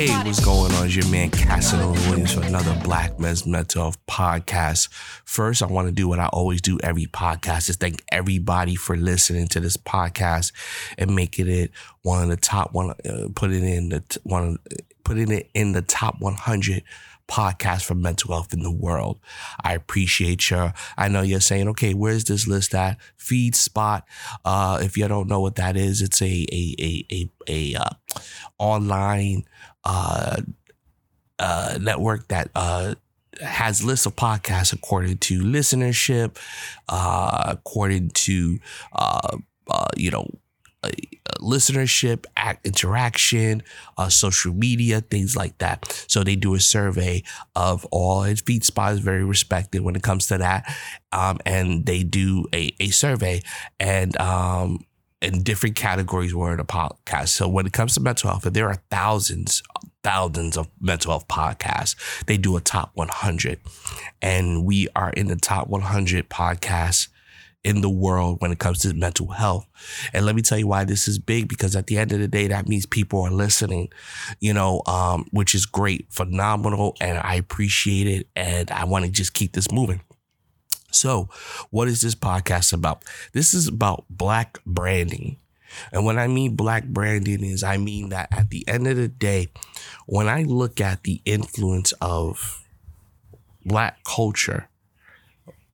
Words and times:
Hey, 0.00 0.24
what's 0.24 0.42
going 0.42 0.72
on? 0.76 0.86
It's 0.86 0.96
your 0.96 1.06
man 1.08 1.30
Casanova 1.30 2.08
Williams 2.08 2.32
for 2.32 2.40
another 2.40 2.74
Black 2.82 3.20
Men's 3.20 3.44
Mental 3.44 3.82
Health 3.82 3.98
podcast. 4.06 4.88
First, 5.26 5.62
I 5.62 5.66
want 5.66 5.88
to 5.88 5.92
do 5.92 6.08
what 6.08 6.18
I 6.18 6.24
always 6.28 6.62
do 6.62 6.78
every 6.82 7.04
podcast 7.04 7.68
is 7.68 7.76
thank 7.76 8.02
everybody 8.10 8.76
for 8.76 8.96
listening 8.96 9.46
to 9.48 9.60
this 9.60 9.76
podcast 9.76 10.52
and 10.96 11.14
making 11.14 11.48
it 11.48 11.72
one 12.00 12.22
of 12.22 12.30
the 12.30 12.38
top 12.38 12.72
one, 12.72 12.92
uh, 12.92 13.28
put 13.34 13.50
it 13.50 13.62
in 13.62 13.90
the 13.90 14.00
t- 14.00 14.20
one, 14.22 14.56
putting 15.04 15.30
it 15.30 15.50
in 15.52 15.72
the 15.72 15.82
top 15.82 16.18
100 16.18 16.82
podcast 17.30 17.84
for 17.84 17.94
mental 17.94 18.32
health 18.32 18.52
in 18.52 18.62
the 18.62 18.70
world. 18.70 19.20
I 19.62 19.74
appreciate 19.74 20.50
you. 20.50 20.72
I 20.96 21.08
know 21.08 21.20
you're 21.22 21.40
saying, 21.40 21.68
okay, 21.68 21.94
where's 21.94 22.24
this 22.24 22.48
list 22.48 22.74
at? 22.74 22.98
FeedSpot. 23.18 24.02
Uh, 24.44 24.78
if 24.82 24.96
you 24.96 25.06
don't 25.08 25.28
know 25.28 25.40
what 25.40 25.56
that 25.56 25.76
is, 25.76 26.02
it's 26.02 26.20
a 26.20 26.46
a 26.50 26.74
a 26.78 27.06
a, 27.12 27.30
a 27.46 27.74
uh, 27.76 27.90
online 28.58 29.44
network 31.78 32.28
that 32.28 32.50
uh, 32.54 32.94
has 33.40 33.82
lists 33.82 34.06
of 34.06 34.16
podcasts 34.16 34.72
according 34.72 35.18
to 35.18 35.42
listenership, 35.42 36.36
uh, 36.88 37.44
according 37.46 38.10
to 38.10 38.58
uh, 38.92 39.36
uh, 39.68 39.88
you 39.96 40.10
know 40.10 40.28
uh, 40.82 40.90
listenership, 41.38 42.24
act, 42.36 42.66
interaction, 42.66 43.62
uh, 43.98 44.08
social 44.08 44.52
media, 44.52 45.00
things 45.00 45.36
like 45.36 45.56
that. 45.58 46.04
So 46.08 46.22
they 46.24 46.36
do 46.36 46.54
a 46.54 46.60
survey 46.60 47.22
of 47.54 47.86
all. 47.90 48.22
And 48.22 48.36
FeedSpot 48.38 48.92
is 48.92 49.00
very 49.00 49.24
respected 49.24 49.82
when 49.82 49.96
it 49.96 50.02
comes 50.02 50.26
to 50.28 50.38
that, 50.38 50.74
um, 51.12 51.38
and 51.46 51.86
they 51.86 52.02
do 52.02 52.46
a, 52.54 52.74
a 52.80 52.88
survey 52.88 53.42
and 53.78 54.18
um, 54.20 54.84
in 55.20 55.42
different 55.42 55.76
categories 55.76 56.34
were 56.34 56.52
in 56.52 56.60
a 56.60 56.64
podcast. 56.64 57.28
So 57.28 57.48
when 57.48 57.66
it 57.66 57.72
comes 57.72 57.94
to 57.94 58.00
mental 58.00 58.30
health, 58.30 58.44
there 58.44 58.68
are 58.68 58.82
thousands, 58.90 59.62
thousands 60.02 60.56
of 60.56 60.68
mental 60.80 61.12
health 61.12 61.28
podcasts. 61.28 61.94
They 62.24 62.36
do 62.36 62.56
a 62.56 62.60
top 62.60 62.90
100, 62.94 63.60
and 64.22 64.64
we 64.64 64.88
are 64.96 65.10
in 65.10 65.26
the 65.26 65.36
top 65.36 65.68
100 65.68 66.30
podcasts 66.30 67.08
in 67.62 67.82
the 67.82 67.90
world 67.90 68.40
when 68.40 68.50
it 68.50 68.58
comes 68.58 68.78
to 68.78 68.94
mental 68.94 69.28
health. 69.28 69.66
And 70.14 70.24
let 70.24 70.34
me 70.34 70.42
tell 70.42 70.58
you 70.58 70.66
why 70.66 70.84
this 70.84 71.06
is 71.06 71.18
big 71.18 71.48
because 71.48 71.76
at 71.76 71.86
the 71.86 71.98
end 71.98 72.12
of 72.12 72.18
the 72.20 72.28
day, 72.28 72.48
that 72.48 72.66
means 72.66 72.86
people 72.86 73.20
are 73.22 73.30
listening, 73.30 73.90
you 74.40 74.54
know, 74.54 74.82
um, 74.86 75.26
which 75.30 75.54
is 75.54 75.66
great, 75.66 76.06
phenomenal, 76.10 76.96
and 77.00 77.18
I 77.18 77.34
appreciate 77.34 78.06
it. 78.06 78.28
And 78.34 78.70
I 78.70 78.84
want 78.84 79.04
to 79.04 79.10
just 79.10 79.34
keep 79.34 79.52
this 79.52 79.70
moving. 79.70 80.00
So, 80.90 81.28
what 81.70 81.88
is 81.88 82.00
this 82.00 82.14
podcast 82.14 82.72
about? 82.72 83.04
This 83.32 83.54
is 83.54 83.68
about 83.68 84.04
black 84.10 84.58
branding. 84.64 85.36
And 85.92 86.04
when 86.04 86.18
I 86.18 86.26
mean 86.26 86.56
black 86.56 86.84
branding 86.84 87.44
is 87.44 87.62
I 87.62 87.76
mean 87.76 88.08
that 88.08 88.28
at 88.32 88.50
the 88.50 88.66
end 88.68 88.86
of 88.86 88.96
the 88.96 89.08
day, 89.08 89.48
when 90.06 90.28
I 90.28 90.42
look 90.42 90.80
at 90.80 91.04
the 91.04 91.20
influence 91.24 91.92
of 92.00 92.64
black 93.64 94.02
culture, 94.04 94.68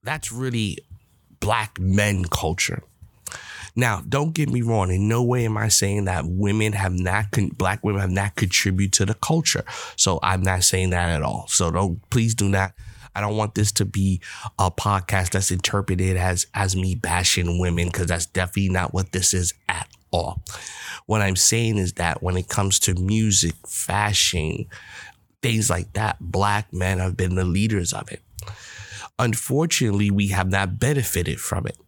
that's 0.03 0.31
really 0.33 0.79
black 1.41 1.81
men 1.81 2.25
culture. 2.27 2.83
Now, 3.79 4.03
don't 4.09 4.33
get 4.33 4.49
me 4.49 4.63
wrong. 4.63 4.91
In 4.91 5.07
no 5.07 5.23
way 5.23 5.45
am 5.45 5.59
I 5.59 5.69
saying 5.69 6.07
that 6.07 6.25
women 6.27 6.73
have 6.73 6.95
not, 6.95 7.31
con- 7.31 7.51
black 7.51 7.85
women 7.85 8.01
have 8.01 8.11
not 8.11 8.35
contributed 8.35 8.95
to 8.95 9.05
the 9.05 9.15
culture. 9.15 9.65
So 9.97 10.19
I'm 10.23 10.41
not 10.41 10.65
saying 10.65 10.91
that 10.91 11.11
at 11.11 11.23
all. 11.23 11.47
So 11.49 11.71
don't, 11.71 12.09
please 12.09 12.35
do 12.35 12.49
not. 12.49 12.73
I 13.17 13.21
don't 13.21 13.37
want 13.37 13.55
this 13.55 13.73
to 13.73 13.87
be 13.87 14.21
a 14.59 14.71
podcast 14.71 15.31
that's 15.31 15.51
interpreted 15.51 16.19
as 16.19 16.47
as 16.53 16.77
me 16.77 16.95
bashing 16.95 17.59
women 17.59 17.87
because 17.87 18.09
that's 18.09 18.27
definitely 18.27 18.69
not 18.69 18.93
what 18.93 19.13
this 19.13 19.33
is 19.33 19.55
at 19.71 19.89
all. 20.11 20.43
What 21.07 21.23
I'm 21.23 21.35
saying 21.35 21.79
is 21.79 21.95
that 21.95 22.23
when 22.23 22.37
it 22.37 22.49
comes 22.49 22.79
to 22.81 22.95
music, 22.95 23.55
fashion, 23.67 24.67
things 25.43 25.71
like 25.71 25.95
that, 25.95 26.19
black 26.21 26.73
men 26.75 26.99
have 26.99 27.17
been 27.17 27.37
the 27.37 27.45
leaders 27.45 27.95
of 27.95 28.13
it. 28.13 28.21
Unfortunately, 29.19 30.11
we 30.11 30.29
have 30.29 30.51
not 30.51 30.79
benefited 30.79 31.41
from 31.41 31.67
it. 31.67 31.79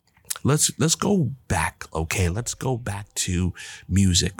Let's 0.44 0.70
let's 0.78 0.94
go 0.94 1.32
back, 1.48 1.84
okay? 1.92 2.30
Let's 2.30 2.54
go 2.54 2.78
back 2.78 3.12
to 3.16 3.52
music. 3.86 4.32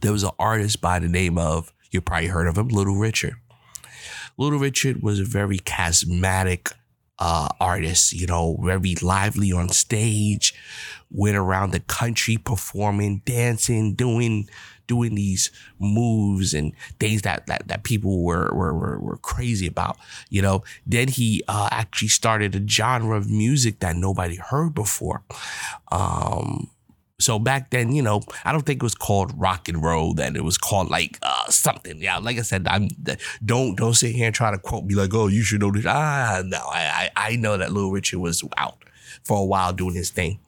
There 0.00 0.10
was 0.10 0.24
an 0.24 0.30
artist 0.36 0.80
by 0.80 0.98
the 0.98 1.08
name 1.08 1.38
of 1.38 1.72
you 1.92 2.00
probably 2.00 2.26
heard 2.26 2.48
of 2.48 2.58
him, 2.58 2.68
Little 2.68 2.96
Richard. 2.96 3.34
Little 4.40 4.58
Richard 4.58 5.02
was 5.02 5.20
a 5.20 5.24
very 5.24 5.58
charismatic 5.58 6.72
uh, 7.18 7.48
artist, 7.60 8.14
you 8.14 8.26
know, 8.26 8.56
very 8.62 8.94
lively 9.02 9.52
on 9.52 9.68
stage, 9.68 10.54
went 11.10 11.36
around 11.36 11.72
the 11.72 11.80
country 11.80 12.38
performing, 12.38 13.20
dancing, 13.26 13.92
doing 13.92 14.48
doing 14.86 15.14
these 15.14 15.50
moves 15.78 16.54
and 16.54 16.72
things 16.98 17.20
that 17.22 17.46
that, 17.48 17.68
that 17.68 17.84
people 17.84 18.24
were, 18.24 18.50
were 18.54 18.72
were 18.72 18.98
were 18.98 19.18
crazy 19.18 19.66
about. 19.66 19.98
You 20.30 20.40
know, 20.40 20.64
then 20.86 21.08
he 21.08 21.44
uh, 21.46 21.68
actually 21.70 22.08
started 22.08 22.54
a 22.54 22.66
genre 22.66 23.18
of 23.18 23.28
music 23.28 23.80
that 23.80 23.94
nobody 23.94 24.36
heard 24.36 24.74
before. 24.74 25.22
Um, 25.92 26.70
so 27.20 27.38
back 27.38 27.70
then, 27.70 27.92
you 27.92 28.02
know, 28.02 28.22
I 28.44 28.52
don't 28.52 28.64
think 28.64 28.82
it 28.82 28.82
was 28.82 28.94
called 28.94 29.32
rock 29.38 29.68
and 29.68 29.82
roll. 29.82 30.14
Then 30.14 30.36
it 30.36 30.44
was 30.44 30.56
called 30.58 30.90
like 30.90 31.18
uh, 31.22 31.50
something. 31.50 32.00
Yeah, 32.00 32.18
like 32.18 32.38
I 32.38 32.42
said, 32.42 32.66
I'm 32.66 32.88
don't 33.44 33.76
don't 33.76 33.94
sit 33.94 34.14
here 34.14 34.26
and 34.26 34.34
try 34.34 34.50
to 34.50 34.58
quote 34.58 34.84
me 34.84 34.94
like, 34.94 35.14
oh, 35.14 35.28
you 35.28 35.42
should 35.42 35.60
know 35.60 35.70
this. 35.70 35.84
Ah, 35.86 36.42
no, 36.44 36.58
I 36.58 37.10
I, 37.16 37.28
I 37.28 37.36
know 37.36 37.56
that 37.56 37.72
Little 37.72 37.90
Richard 37.90 38.18
was 38.18 38.42
out 38.56 38.82
for 39.22 39.38
a 39.38 39.44
while 39.44 39.72
doing 39.72 39.94
his 39.94 40.10
thing, 40.10 40.40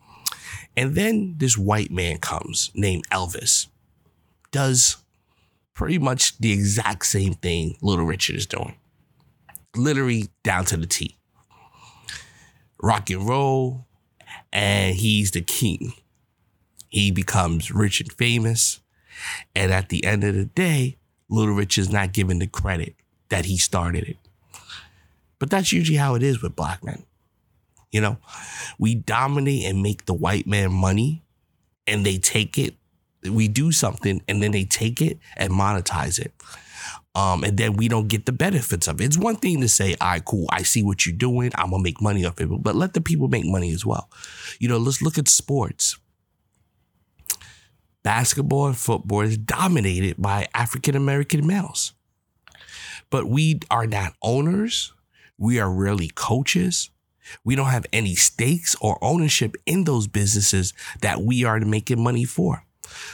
and 0.76 0.94
then 0.94 1.34
this 1.36 1.58
white 1.58 1.90
man 1.90 2.18
comes 2.18 2.70
named 2.74 3.08
Elvis, 3.10 3.66
does 4.50 4.96
pretty 5.74 5.98
much 5.98 6.38
the 6.38 6.52
exact 6.52 7.06
same 7.06 7.34
thing 7.34 7.76
Little 7.82 8.06
Richard 8.06 8.36
is 8.36 8.46
doing, 8.46 8.76
literally 9.76 10.28
down 10.42 10.64
to 10.66 10.76
the 10.76 10.86
T. 10.86 11.18
Rock 12.82 13.10
and 13.10 13.28
roll, 13.28 13.86
and 14.52 14.96
he's 14.96 15.30
the 15.32 15.42
king 15.42 15.92
he 16.92 17.10
becomes 17.10 17.72
rich 17.72 18.00
and 18.00 18.12
famous. 18.12 18.80
And 19.56 19.72
at 19.72 19.88
the 19.88 20.04
end 20.04 20.24
of 20.24 20.34
the 20.34 20.44
day, 20.44 20.98
Little 21.28 21.54
Rich 21.54 21.78
is 21.78 21.90
not 21.90 22.12
given 22.12 22.38
the 22.38 22.46
credit 22.46 22.94
that 23.30 23.46
he 23.46 23.56
started 23.56 24.04
it. 24.04 24.18
But 25.38 25.50
that's 25.50 25.72
usually 25.72 25.96
how 25.96 26.14
it 26.14 26.22
is 26.22 26.42
with 26.42 26.54
black 26.54 26.84
men. 26.84 27.04
You 27.90 28.02
know, 28.02 28.18
we 28.78 28.94
dominate 28.94 29.64
and 29.64 29.82
make 29.82 30.04
the 30.04 30.14
white 30.14 30.46
man 30.46 30.72
money 30.72 31.22
and 31.86 32.04
they 32.04 32.18
take 32.18 32.58
it. 32.58 32.74
We 33.28 33.48
do 33.48 33.72
something 33.72 34.22
and 34.28 34.42
then 34.42 34.52
they 34.52 34.64
take 34.64 35.00
it 35.00 35.18
and 35.36 35.52
monetize 35.52 36.18
it. 36.18 36.32
Um, 37.14 37.42
and 37.44 37.56
then 37.56 37.74
we 37.74 37.88
don't 37.88 38.08
get 38.08 38.26
the 38.26 38.32
benefits 38.32 38.86
of 38.86 39.00
it. 39.00 39.04
It's 39.04 39.18
one 39.18 39.36
thing 39.36 39.60
to 39.60 39.68
say, 39.68 39.94
all 40.00 40.08
right, 40.08 40.24
cool, 40.24 40.46
I 40.50 40.62
see 40.62 40.82
what 40.82 41.06
you're 41.06 41.16
doing. 41.16 41.52
I'm 41.54 41.70
gonna 41.70 41.82
make 41.82 42.00
money 42.00 42.24
off 42.24 42.40
it, 42.40 42.48
but 42.50 42.74
let 42.74 42.94
the 42.94 43.00
people 43.00 43.28
make 43.28 43.44
money 43.44 43.72
as 43.72 43.84
well. 43.84 44.10
You 44.58 44.68
know, 44.68 44.78
let's 44.78 45.02
look 45.02 45.18
at 45.18 45.28
sports 45.28 45.96
basketball 48.02 48.66
and 48.66 48.76
football 48.76 49.20
is 49.22 49.38
dominated 49.38 50.16
by 50.18 50.48
African 50.54 50.96
American 50.96 51.46
males. 51.46 51.92
But 53.10 53.26
we 53.26 53.60
are 53.70 53.86
not 53.86 54.14
owners. 54.22 54.92
We 55.38 55.58
are 55.58 55.70
really 55.70 56.08
coaches. 56.08 56.90
We 57.44 57.54
don't 57.54 57.66
have 57.66 57.86
any 57.92 58.14
stakes 58.14 58.74
or 58.80 58.98
ownership 59.02 59.56
in 59.66 59.84
those 59.84 60.06
businesses 60.06 60.72
that 61.00 61.22
we 61.22 61.44
are 61.44 61.60
making 61.60 62.02
money 62.02 62.24
for. 62.24 62.64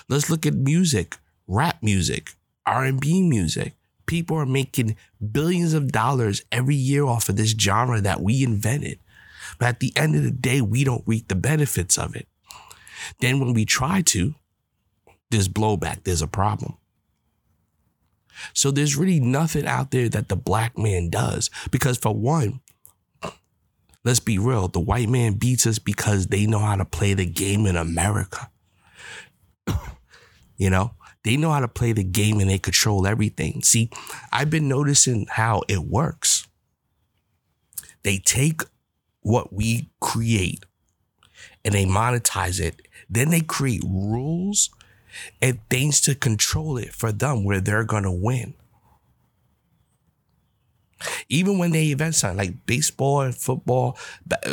Let's 0.08 0.30
look 0.30 0.46
at 0.46 0.54
music, 0.54 1.16
rap 1.46 1.82
music, 1.82 2.30
R&B 2.66 3.22
music. 3.22 3.74
People 4.06 4.36
are 4.38 4.46
making 4.46 4.96
billions 5.32 5.74
of 5.74 5.92
dollars 5.92 6.42
every 6.50 6.74
year 6.74 7.04
off 7.04 7.28
of 7.28 7.36
this 7.36 7.50
genre 7.50 8.00
that 8.00 8.22
we 8.22 8.42
invented. 8.42 8.98
But 9.58 9.68
at 9.68 9.80
the 9.80 9.92
end 9.96 10.16
of 10.16 10.22
the 10.22 10.30
day, 10.30 10.60
we 10.60 10.84
don't 10.84 11.04
reap 11.06 11.28
the 11.28 11.34
benefits 11.34 11.98
of 11.98 12.16
it. 12.16 12.26
Then 13.20 13.40
when 13.40 13.52
we 13.52 13.64
try 13.64 14.02
to, 14.02 14.34
there's 15.30 15.48
blowback, 15.48 16.04
there's 16.04 16.22
a 16.22 16.26
problem. 16.26 16.76
So 18.54 18.70
there's 18.70 18.96
really 18.96 19.20
nothing 19.20 19.66
out 19.66 19.90
there 19.90 20.08
that 20.08 20.28
the 20.28 20.36
black 20.36 20.78
man 20.78 21.10
does. 21.10 21.50
Because 21.70 21.98
for 21.98 22.14
one, 22.14 22.60
let's 24.04 24.20
be 24.20 24.38
real, 24.38 24.68
the 24.68 24.80
white 24.80 25.08
man 25.08 25.34
beats 25.34 25.66
us 25.66 25.78
because 25.78 26.28
they 26.28 26.46
know 26.46 26.60
how 26.60 26.76
to 26.76 26.84
play 26.84 27.14
the 27.14 27.26
game 27.26 27.66
in 27.66 27.76
America. 27.76 28.50
you 30.56 30.70
know, 30.70 30.92
They 31.24 31.36
know 31.36 31.50
how 31.50 31.60
to 31.60 31.68
play 31.68 31.92
the 31.92 32.04
game 32.04 32.40
and 32.40 32.48
they 32.48 32.58
control 32.58 33.06
everything. 33.06 33.62
See, 33.62 33.90
I've 34.32 34.50
been 34.50 34.68
noticing 34.68 35.26
how 35.28 35.62
it 35.68 35.80
works. 35.80 36.46
They 38.02 38.18
take 38.18 38.62
what 39.20 39.52
we 39.52 39.90
create 40.00 40.64
and 41.64 41.74
they 41.74 41.84
monetize 41.84 42.60
it. 42.60 42.80
Then 43.10 43.30
they 43.30 43.40
create 43.40 43.82
rules 43.84 44.70
and 45.40 45.60
things 45.68 46.00
to 46.02 46.14
control 46.14 46.76
it 46.78 46.92
for 46.92 47.12
them 47.12 47.44
where 47.44 47.60
they're 47.60 47.84
to 47.84 48.10
win. 48.10 48.54
Even 51.28 51.58
when 51.58 51.70
they 51.70 51.92
invent 51.92 52.16
something 52.16 52.38
like 52.38 52.66
baseball 52.66 53.20
and 53.20 53.36
football, 53.36 53.96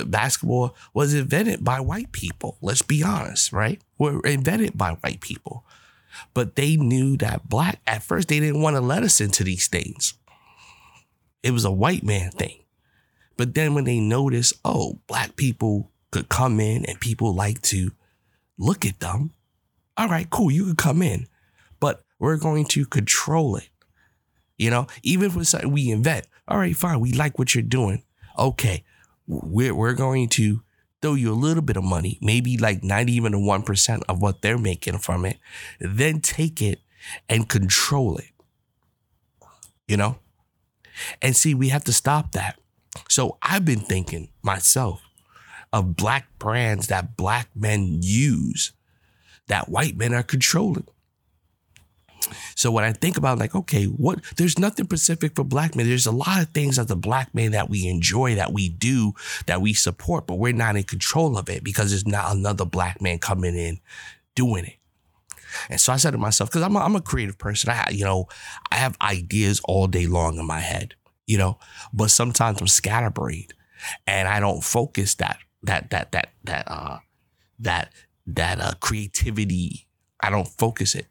basketball 0.06 0.76
was 0.94 1.14
invented 1.14 1.64
by 1.64 1.80
white 1.80 2.12
people. 2.12 2.58
Let's 2.62 2.82
be 2.82 3.04
honest, 3.04 3.52
right? 3.52 3.82
Were 3.98 4.20
invented 4.22 4.78
by 4.78 4.92
white 4.92 5.22
people. 5.22 5.66
But 6.34 6.56
they 6.56 6.78
knew 6.78 7.18
that 7.18 7.50
black, 7.50 7.82
at 7.88 8.04
first, 8.04 8.28
they 8.28 8.40
didn't 8.40 8.62
want 8.62 8.76
to 8.76 8.82
let 8.82 9.04
us 9.04 9.20
into 9.20 9.44
these 9.44 9.68
things. 9.68 10.14
It 11.44 11.52
was 11.52 11.66
a 11.66 11.72
white 11.72 12.04
man 12.04 12.32
thing. 12.32 12.60
But 13.38 13.54
then 13.54 13.74
when 13.74 13.84
they 13.84 14.00
noticed, 14.00 14.54
oh, 14.64 15.00
black 15.08 15.36
people 15.36 15.92
could 16.12 16.30
come 16.30 16.60
in 16.60 16.86
and 16.86 17.00
people 17.00 17.34
like 17.34 17.62
to 17.64 17.92
look 18.58 18.86
at 18.86 19.00
them, 19.00 19.32
all 19.98 20.08
right, 20.08 20.30
cool, 20.30 20.52
you 20.52 20.66
can 20.66 20.76
come 20.76 21.02
in. 21.02 21.28
But 21.80 22.04
we're 22.20 22.38
going 22.38 22.66
to 22.66 22.86
control 22.86 23.56
it. 23.56 23.70
You 24.58 24.70
know, 24.70 24.88
even 25.04 25.30
if 25.30 25.38
it's 25.38 25.50
something 25.50 25.72
we 25.72 25.92
invent, 25.92 26.28
all 26.48 26.58
right, 26.58 26.76
fine, 26.76 27.00
we 27.00 27.12
like 27.12 27.38
what 27.38 27.54
you're 27.54 27.62
doing. 27.62 28.04
Okay, 28.38 28.84
we're, 29.28 29.76
we're 29.76 29.94
going 29.94 30.30
to 30.30 30.62
throw 31.02 31.14
you 31.14 31.32
a 31.32 31.36
little 31.36 31.62
bit 31.62 31.78
of 31.78 31.84
money, 31.84 32.18
maybe 32.22 32.58
like 32.58 32.84
not 32.84 33.10
even 33.10 33.34
a 33.34 33.38
1% 33.38 34.02
of 34.08 34.22
what 34.22 34.42
they're 34.42 34.58
making 34.58 34.98
from 34.98 35.26
it, 35.26 35.38
then 35.80 36.22
take 36.22 36.62
it 36.62 36.80
and 37.28 37.50
control 37.50 38.18
it. 38.18 38.32
You 39.88 39.98
know? 39.98 40.18
And 41.22 41.36
see, 41.36 41.54
we 41.54 41.70
have 41.70 41.84
to 41.84 41.94
stop 41.94 42.32
that. 42.32 42.60
So 43.10 43.38
I've 43.42 43.66
been 43.66 43.82
thinking 43.82 44.30
myself 44.42 45.02
of 45.74 45.96
black 45.96 46.28
brands 46.40 46.88
that 46.88 47.18
black 47.18 47.50
men 47.54 48.00
use 48.02 48.72
that 49.48 49.70
white 49.70 49.98
men 49.98 50.14
are 50.14 50.24
controlling. 50.24 50.88
So 52.56 52.72
when 52.72 52.84
I 52.84 52.94
think 52.94 53.18
about 53.18 53.38
like, 53.38 53.54
okay, 53.54 53.86
what 53.86 54.20
there's 54.38 54.58
nothing 54.58 54.86
specific 54.86 55.36
for 55.36 55.44
black 55.44 55.76
men. 55.76 55.88
There's 55.88 56.08
a 56.08 56.12
lot 56.12 56.42
of 56.42 56.50
things 56.50 56.80
as 56.80 56.90
a 56.90 56.96
black 56.96 57.34
man 57.36 57.52
that 57.52 57.70
we 57.70 57.88
enjoy, 57.88 58.36
that 58.36 58.54
we 58.54 58.70
do, 58.70 59.14
that 59.46 59.62
we 59.62 59.74
support, 59.74 60.26
but 60.26 60.36
we're 60.40 60.54
not 60.54 60.76
in 60.76 60.84
control 60.84 61.38
of 61.38 61.50
it 61.50 61.64
because 61.64 61.92
there's 61.92 62.08
not 62.08 62.36
another 62.36 62.66
black 62.66 63.02
man 63.02 63.20
coming 63.20 63.56
in 63.56 63.80
doing 64.34 64.66
it. 64.66 64.76
And 65.70 65.80
so 65.80 65.94
I 65.94 65.98
said 65.98 66.12
to 66.12 66.18
myself, 66.18 66.50
because 66.50 66.64
I'm 66.64 66.76
a, 66.76 66.80
I'm 66.80 66.96
a 66.96 67.02
creative 67.02 67.38
person, 67.38 67.70
I 67.70 67.90
you 67.92 68.04
know 68.04 68.28
I 68.72 68.76
have 68.76 68.98
ideas 69.02 69.62
all 69.64 69.88
day 69.88 70.08
long 70.08 70.38
in 70.38 70.46
my 70.46 70.60
head, 70.60 70.96
you 71.28 71.38
know, 71.38 71.60
but 71.94 72.12
sometimes 72.12 72.60
I'm 72.60 72.68
scatterbrained, 72.68 73.54
and 74.08 74.28
I 74.28 74.40
don't 74.40 74.64
focus 74.64 75.16
that 75.16 75.38
that 75.64 75.92
that 75.92 76.12
that 76.12 76.30
that 76.44 76.70
uh 76.70 77.00
that 77.60 77.94
that 78.28 78.60
uh 78.60 78.74
creativity. 78.80 79.88
I 80.20 80.30
don't 80.30 80.48
focus 80.48 80.96
it. 80.96 81.08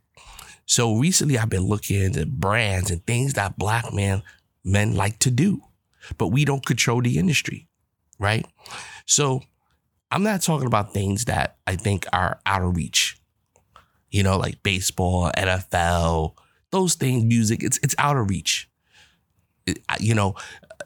So 0.66 0.96
recently 0.96 1.38
I've 1.38 1.50
been 1.50 1.66
looking 1.66 2.16
at 2.16 2.30
brands 2.32 2.90
and 2.90 3.04
things 3.06 3.34
that 3.34 3.58
black 3.58 3.92
men 3.92 4.22
men 4.64 4.94
like 4.94 5.18
to 5.20 5.30
do, 5.30 5.62
but 6.18 6.28
we 6.28 6.44
don't 6.44 6.64
control 6.64 7.02
the 7.02 7.18
industry, 7.18 7.68
right? 8.18 8.46
So 9.06 9.42
I'm 10.10 10.22
not 10.22 10.42
talking 10.42 10.66
about 10.66 10.94
things 10.94 11.26
that 11.26 11.58
I 11.66 11.76
think 11.76 12.06
are 12.12 12.40
out 12.46 12.62
of 12.62 12.76
reach. 12.76 13.20
You 14.10 14.22
know, 14.22 14.38
like 14.38 14.62
baseball, 14.62 15.30
NFL, 15.36 16.34
those 16.70 16.94
things, 16.94 17.24
music, 17.24 17.62
it's 17.62 17.78
it's 17.82 17.96
out 17.98 18.16
of 18.16 18.30
reach. 18.30 18.70
It, 19.66 19.80
you 19.98 20.14
know, 20.14 20.36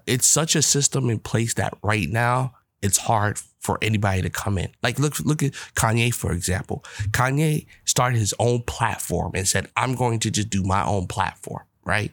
it's 0.06 0.26
such 0.26 0.56
a 0.56 0.62
system 0.62 1.10
in 1.10 1.18
place 1.18 1.54
that 1.54 1.76
right 1.82 2.08
now 2.08 2.54
it's 2.82 2.98
hard 2.98 3.38
for 3.60 3.78
anybody 3.82 4.22
to 4.22 4.30
come 4.30 4.58
in. 4.58 4.70
Like 4.82 4.98
look 4.98 5.18
look 5.20 5.42
at 5.42 5.52
Kanye 5.74 6.14
for 6.14 6.32
example. 6.32 6.84
Kanye 7.10 7.66
started 7.84 8.18
his 8.18 8.34
own 8.38 8.62
platform 8.62 9.32
and 9.34 9.46
said, 9.48 9.68
"I'm 9.76 9.94
going 9.94 10.20
to 10.20 10.30
just 10.30 10.50
do 10.50 10.62
my 10.62 10.84
own 10.84 11.06
platform." 11.06 11.64
Right? 11.84 12.12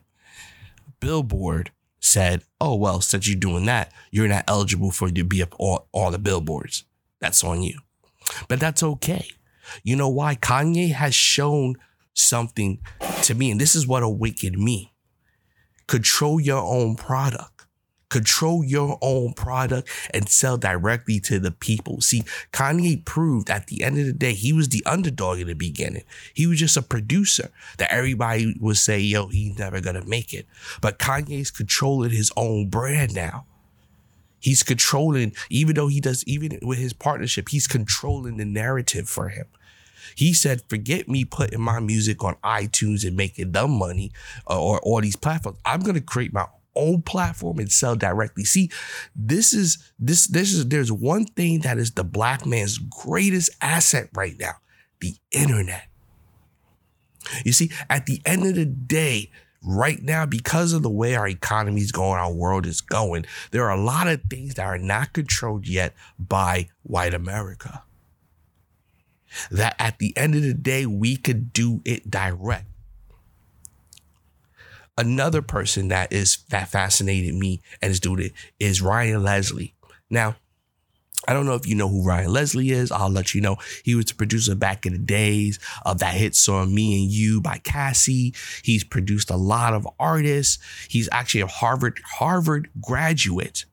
Billboard 1.00 1.72
said, 2.00 2.44
"Oh 2.60 2.76
well, 2.76 3.02
since 3.02 3.28
you're 3.28 3.40
doing 3.40 3.66
that, 3.66 3.92
you're 4.12 4.28
not 4.28 4.46
eligible 4.48 4.92
for 4.92 5.10
to 5.10 5.24
be 5.24 5.42
up 5.42 5.56
all, 5.60 5.88
all 5.92 6.12
the 6.12 6.20
billboards. 6.20 6.84
That's 7.20 7.44
on 7.44 7.62
you." 7.62 7.80
But 8.48 8.60
that's 8.60 8.82
okay. 8.82 9.28
You 9.84 9.96
know 9.96 10.10
why? 10.10 10.36
Kanye 10.36 10.92
has 10.92 11.14
shown 11.14 11.76
something 12.14 12.80
to 13.24 13.36
me, 13.36 13.52
and 13.52 13.62
this 13.62 13.76
is 13.76 13.88
what 13.88 14.04
awakened 14.04 14.58
me. 14.58 14.94
Control 15.88 16.40
your 16.40 16.62
own 16.62 16.96
product 16.96 17.55
control 18.10 18.64
your 18.64 18.98
own 19.02 19.34
product 19.34 19.90
and 20.14 20.30
sell 20.30 20.58
directly 20.58 21.20
to 21.22 21.40
the 21.40 21.52
people. 21.52 22.02
See, 22.02 22.24
Kanye 22.52 23.04
proved 23.04 23.50
at 23.50 23.68
the 23.68 23.84
end 23.84 23.98
of 23.98 24.06
the 24.06 24.14
day, 24.14 24.34
he 24.34 24.54
was 24.54 24.70
the 24.70 24.84
underdog 24.86 25.40
in 25.40 25.48
the 25.48 25.54
beginning. 25.54 26.04
He 26.34 26.48
was 26.48 26.60
just 26.60 26.78
a 26.78 26.82
producer 26.82 27.50
that 27.78 27.92
everybody 27.92 28.56
would 28.60 28.78
say, 28.78 29.00
yo, 29.00 29.28
he's 29.28 29.58
never 29.58 29.82
gonna 29.82 30.06
make 30.06 30.34
it. 30.34 30.46
But 30.82 31.00
Kanye's 31.00 31.52
controlling 31.52 32.12
his 32.12 32.32
own 32.38 32.70
brand 32.70 33.16
now. 33.16 33.46
He's 34.40 34.62
controlling, 34.62 35.34
even 35.50 35.76
though 35.76 35.88
he 35.88 36.00
does, 36.00 36.24
even 36.28 36.60
with 36.62 36.78
his 36.78 36.94
partnership, 36.94 37.50
he's 37.50 37.66
controlling 37.66 38.38
the 38.38 38.46
narrative 38.46 39.10
for 39.10 39.30
him. 39.30 39.48
He 40.14 40.34
said, 40.34 40.62
forget 40.70 41.10
me 41.10 41.26
putting 41.26 41.62
my 41.62 41.80
music 41.80 42.24
on 42.24 42.36
iTunes 42.44 43.06
and 43.06 43.18
making 43.18 43.54
them 43.54 43.72
money 43.72 44.12
uh, 44.48 44.62
or 44.62 44.80
all 44.82 45.02
these 45.02 45.16
platforms. 45.16 45.58
I'm 45.66 45.82
going 45.82 45.96
to 45.96 46.02
create 46.02 46.32
my 46.32 46.46
own 46.76 47.02
platform 47.02 47.60
and 47.60 47.72
sell 47.72 47.96
directly. 47.96 48.44
See, 48.44 48.70
this 49.16 49.54
is 49.54 49.92
this 50.00 50.28
this 50.28 50.54
is 50.54 50.68
there's 50.68 50.92
one 50.92 51.26
thing 51.26 51.62
that 51.62 51.78
is 51.78 51.92
the 51.92 52.04
black 52.04 52.46
man's 52.46 52.78
greatest 52.78 53.50
asset 53.62 54.10
right 54.14 54.36
now, 54.40 54.54
the 55.00 55.16
internet. 55.32 55.88
You 57.44 57.54
see, 57.54 57.72
at 57.90 58.06
the 58.06 58.22
end 58.26 58.46
of 58.46 58.56
the 58.56 58.66
day, 58.66 59.32
right 59.66 60.02
now, 60.02 60.26
because 60.26 60.74
of 60.74 60.84
the 60.84 60.90
way 60.90 61.16
our 61.16 61.28
economy 61.28 61.82
is 61.82 61.92
going, 61.92 62.20
our 62.20 62.32
world 62.32 62.66
is 62.66 62.82
going, 62.82 63.26
there 63.52 63.66
are 63.66 63.76
a 63.76 63.82
lot 63.82 64.08
of 64.08 64.22
things 64.30 64.56
that 64.56 64.66
are 64.66 64.78
not 64.78 65.14
controlled 65.14 65.68
yet 65.68 65.94
by 66.20 66.70
white 66.84 67.14
America. 67.14 67.84
That 69.52 69.76
at 69.80 70.00
the 70.00 70.16
end 70.16 70.36
of 70.36 70.44
the 70.44 70.54
day, 70.54 70.86
we 70.86 71.18
could 71.18 71.52
do 71.52 71.82
it 71.84 72.10
direct. 72.10 72.68
Another 74.98 75.42
person 75.42 75.90
that 75.90 76.14
is 76.14 76.40
that 76.50 76.70
fascinated 76.70 77.36
me 77.36 77.62
and 77.82 77.92
is 77.92 78.00
doing 78.00 78.32
is 78.60 78.82
Ryan 78.82 79.24
Leslie. 79.24 79.76
Now, 80.10 80.36
I 81.28 81.34
don't 81.34 81.46
know 81.46 81.56
if 81.56 81.68
you 81.68 81.76
know 81.76 81.88
who 81.88 82.04
Ryan 82.04 82.32
Leslie 82.32 82.72
is. 82.72 82.92
I'll 82.92 83.10
let 83.10 83.34
you 83.34 83.42
know. 83.42 83.58
He 83.84 83.96
was 83.96 84.06
the 84.06 84.14
producer 84.14 84.56
back 84.56 84.86
in 84.86 84.94
the 84.94 85.00
days 85.00 85.60
of 85.86 86.00
that 86.00 86.14
hit 86.14 86.36
song 86.36 86.74
Me 86.74 87.02
and 87.02 87.12
You 87.12 87.42
by 87.42 87.58
Cassie. 87.58 88.34
He's 88.64 88.84
produced 88.84 89.30
a 89.30 89.38
lot 89.38 89.74
of 89.74 89.88
artists. 90.00 90.60
He's 90.88 91.10
actually 91.12 91.42
a 91.42 91.48
Harvard 91.48 92.00
Harvard 92.06 92.70
graduate. 92.82 93.66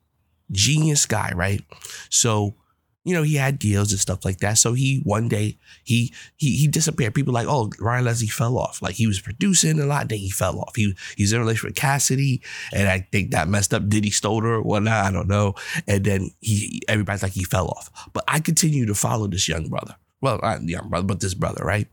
Genius 0.51 1.05
guy, 1.05 1.31
right? 1.35 1.61
So 2.09 2.55
you 3.03 3.13
know, 3.13 3.23
he 3.23 3.35
had 3.35 3.59
deals 3.59 3.91
and 3.91 3.99
stuff 3.99 4.23
like 4.23 4.37
that. 4.37 4.57
So 4.57 4.73
he 4.73 5.01
one 5.03 5.27
day 5.27 5.57
he 5.83 6.13
he 6.37 6.55
he 6.55 6.67
disappeared. 6.67 7.13
People 7.13 7.33
like, 7.33 7.47
oh, 7.49 7.69
Ryan 7.79 8.05
Leslie 8.05 8.27
fell 8.27 8.57
off. 8.57 8.81
Like 8.81 8.95
he 8.95 9.07
was 9.07 9.19
producing 9.19 9.79
a 9.79 9.85
lot, 9.85 10.09
then 10.09 10.19
he 10.19 10.29
fell 10.29 10.59
off. 10.59 10.75
He 10.75 10.95
he's 11.17 11.33
in 11.33 11.37
a 11.37 11.41
relationship 11.41 11.71
with 11.71 11.75
Cassidy, 11.75 12.41
and 12.71 12.87
I 12.87 13.07
think 13.11 13.31
that 13.31 13.49
messed 13.49 13.73
up 13.73 13.89
Diddy 13.89 14.09
stole 14.09 14.41
her 14.41 14.55
or 14.55 14.61
whatnot. 14.61 15.05
I 15.05 15.11
don't 15.11 15.27
know. 15.27 15.55
And 15.87 16.05
then 16.05 16.31
he 16.39 16.81
everybody's 16.87 17.23
like 17.23 17.33
he 17.33 17.43
fell 17.43 17.67
off. 17.67 17.89
But 18.13 18.23
I 18.27 18.39
continue 18.39 18.85
to 18.85 18.95
follow 18.95 19.27
this 19.27 19.49
young 19.49 19.67
brother. 19.67 19.95
Well, 20.21 20.39
not 20.41 20.63
young 20.63 20.89
brother, 20.89 21.05
but 21.05 21.19
this 21.19 21.33
brother, 21.33 21.65
right? 21.65 21.87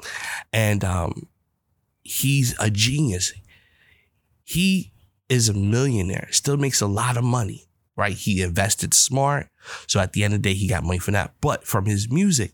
And 0.52 0.84
um, 0.84 1.26
he's 2.02 2.54
a 2.60 2.70
genius. 2.70 3.32
He 4.44 4.92
is 5.28 5.48
a 5.48 5.54
millionaire. 5.54 6.28
Still 6.30 6.56
makes 6.56 6.80
a 6.80 6.86
lot 6.86 7.16
of 7.16 7.24
money 7.24 7.66
right? 7.96 8.14
He 8.14 8.42
invested 8.42 8.94
smart. 8.94 9.48
So 9.86 10.00
at 10.00 10.12
the 10.12 10.24
end 10.24 10.34
of 10.34 10.42
the 10.42 10.50
day, 10.50 10.54
he 10.54 10.68
got 10.68 10.84
money 10.84 10.98
from 10.98 11.14
that. 11.14 11.34
But 11.40 11.64
from 11.64 11.86
his 11.86 12.10
music, 12.10 12.52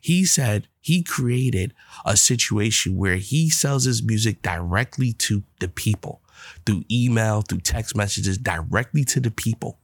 he 0.00 0.24
said 0.24 0.68
he 0.80 1.02
created 1.02 1.74
a 2.04 2.16
situation 2.16 2.96
where 2.96 3.16
he 3.16 3.50
sells 3.50 3.84
his 3.84 4.02
music 4.02 4.42
directly 4.42 5.12
to 5.14 5.42
the 5.60 5.68
people 5.68 6.20
through 6.64 6.84
email, 6.90 7.42
through 7.42 7.60
text 7.60 7.96
messages, 7.96 8.38
directly 8.38 9.04
to 9.04 9.20
the 9.20 9.30
people, 9.30 9.78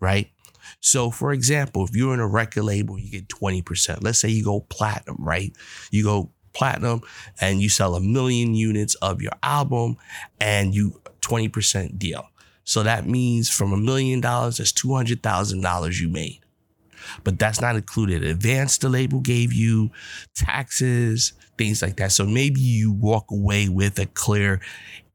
right? 0.00 0.30
So, 0.80 1.10
for 1.10 1.32
example, 1.32 1.84
if 1.84 1.94
you're 1.94 2.14
in 2.14 2.20
a 2.20 2.26
record 2.26 2.64
label, 2.64 2.98
you 2.98 3.10
get 3.10 3.28
20%. 3.28 4.02
Let's 4.02 4.18
say 4.18 4.28
you 4.28 4.44
go 4.44 4.60
platinum, 4.60 5.16
right? 5.20 5.52
You 5.90 6.04
go 6.04 6.30
platinum 6.52 7.02
and 7.40 7.60
you 7.60 7.68
sell 7.68 7.94
a 7.94 8.00
million 8.00 8.54
units 8.54 8.94
of 8.96 9.22
your 9.22 9.32
album 9.42 9.96
and 10.40 10.74
you 10.74 11.00
20% 11.20 11.98
deal. 11.98 12.28
So 12.66 12.82
that 12.84 13.06
means 13.08 13.48
from 13.50 13.72
a 13.72 13.78
million 13.78 14.20
dollars, 14.20 14.58
that's 14.58 14.72
$200,000 14.72 16.00
you 16.00 16.08
made. 16.10 16.40
but 17.24 17.38
that's 17.38 17.60
not 17.60 17.76
included 17.76 18.24
advance 18.24 18.78
the 18.78 18.88
label 18.88 19.20
gave 19.20 19.52
you, 19.52 19.90
taxes, 20.34 21.32
things 21.58 21.82
like 21.82 21.96
that. 21.96 22.12
So 22.12 22.26
maybe 22.26 22.60
you 22.60 22.92
walk 22.92 23.30
away 23.30 23.68
with 23.68 23.98
a 23.98 24.06
clear 24.06 24.60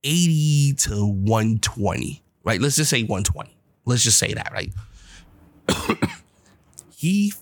80 0.04 0.74
to 0.74 1.06
120, 1.08 2.24
right? 2.44 2.62
Let's 2.62 2.76
just 2.78 2.90
say 2.90 3.02
120. 3.04 3.56
Let's 3.86 4.04
just 4.04 4.18
say 4.20 4.34
that, 4.34 4.52
right? 4.52 4.74
he 6.96 7.34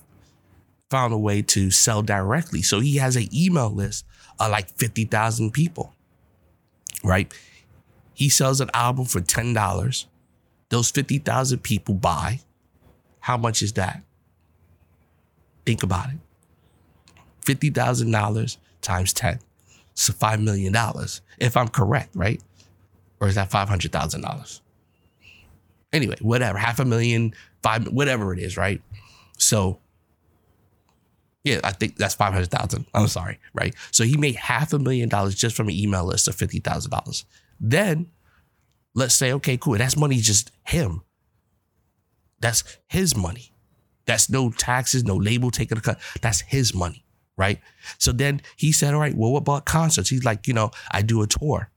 found 0.90 1.12
a 1.14 1.18
way 1.18 1.42
to 1.42 1.70
sell 1.70 2.02
directly. 2.02 2.62
So 2.62 2.80
he 2.80 2.96
has 2.96 3.16
an 3.16 3.28
email 3.34 3.70
list 3.70 4.04
of 4.40 4.50
like 4.50 4.70
50,000 4.70 5.52
people, 5.52 5.94
right? 7.04 7.32
He 8.20 8.28
sells 8.28 8.60
an 8.60 8.68
album 8.74 9.06
for 9.06 9.22
$10. 9.22 10.04
Those 10.68 10.90
50,000 10.90 11.60
people 11.60 11.94
buy. 11.94 12.40
How 13.20 13.38
much 13.38 13.62
is 13.62 13.72
that? 13.72 14.02
Think 15.64 15.82
about 15.82 16.10
it. 16.10 16.18
$50,000 17.46 18.56
times 18.82 19.14
10. 19.14 19.38
So 19.94 20.12
$5 20.12 20.42
million, 20.42 20.76
if 21.38 21.56
I'm 21.56 21.68
correct, 21.68 22.14
right? 22.14 22.42
Or 23.20 23.28
is 23.28 23.36
that 23.36 23.48
$500,000? 23.50 24.60
Anyway, 25.90 26.16
whatever, 26.20 26.58
half 26.58 26.78
a 26.78 26.84
million, 26.84 27.32
five, 27.62 27.86
whatever 27.86 28.34
it 28.34 28.38
is, 28.38 28.58
right? 28.58 28.82
So, 29.38 29.78
yeah, 31.42 31.60
I 31.64 31.72
think 31.72 31.96
that's 31.96 32.16
500,000. 32.16 32.84
I'm 32.92 33.08
sorry, 33.08 33.38
right? 33.54 33.74
So 33.92 34.04
he 34.04 34.18
made 34.18 34.36
half 34.36 34.74
a 34.74 34.78
million 34.78 35.08
dollars 35.08 35.34
just 35.36 35.56
from 35.56 35.68
an 35.68 35.74
email 35.74 36.04
list 36.04 36.28
of 36.28 36.36
$50,000. 36.36 37.24
Then 37.60 38.06
let's 38.94 39.14
say, 39.14 39.32
okay, 39.34 39.56
cool. 39.56 39.76
That's 39.76 39.96
money 39.96 40.16
just 40.16 40.50
him. 40.64 41.02
That's 42.40 42.64
his 42.88 43.16
money. 43.16 43.52
That's 44.06 44.30
no 44.30 44.50
taxes, 44.50 45.04
no 45.04 45.16
label 45.16 45.50
taking 45.50 45.78
a 45.78 45.80
cut. 45.80 46.00
That's 46.22 46.40
his 46.40 46.74
money, 46.74 47.04
right? 47.36 47.60
So 47.98 48.12
then 48.12 48.40
he 48.56 48.72
said, 48.72 48.94
all 48.94 49.00
right, 49.00 49.14
well, 49.14 49.32
what 49.32 49.40
about 49.40 49.66
concerts? 49.66 50.08
He's 50.08 50.24
like, 50.24 50.48
you 50.48 50.54
know, 50.54 50.70
I 50.90 51.02
do 51.02 51.22
a 51.22 51.26
tour. 51.26 51.70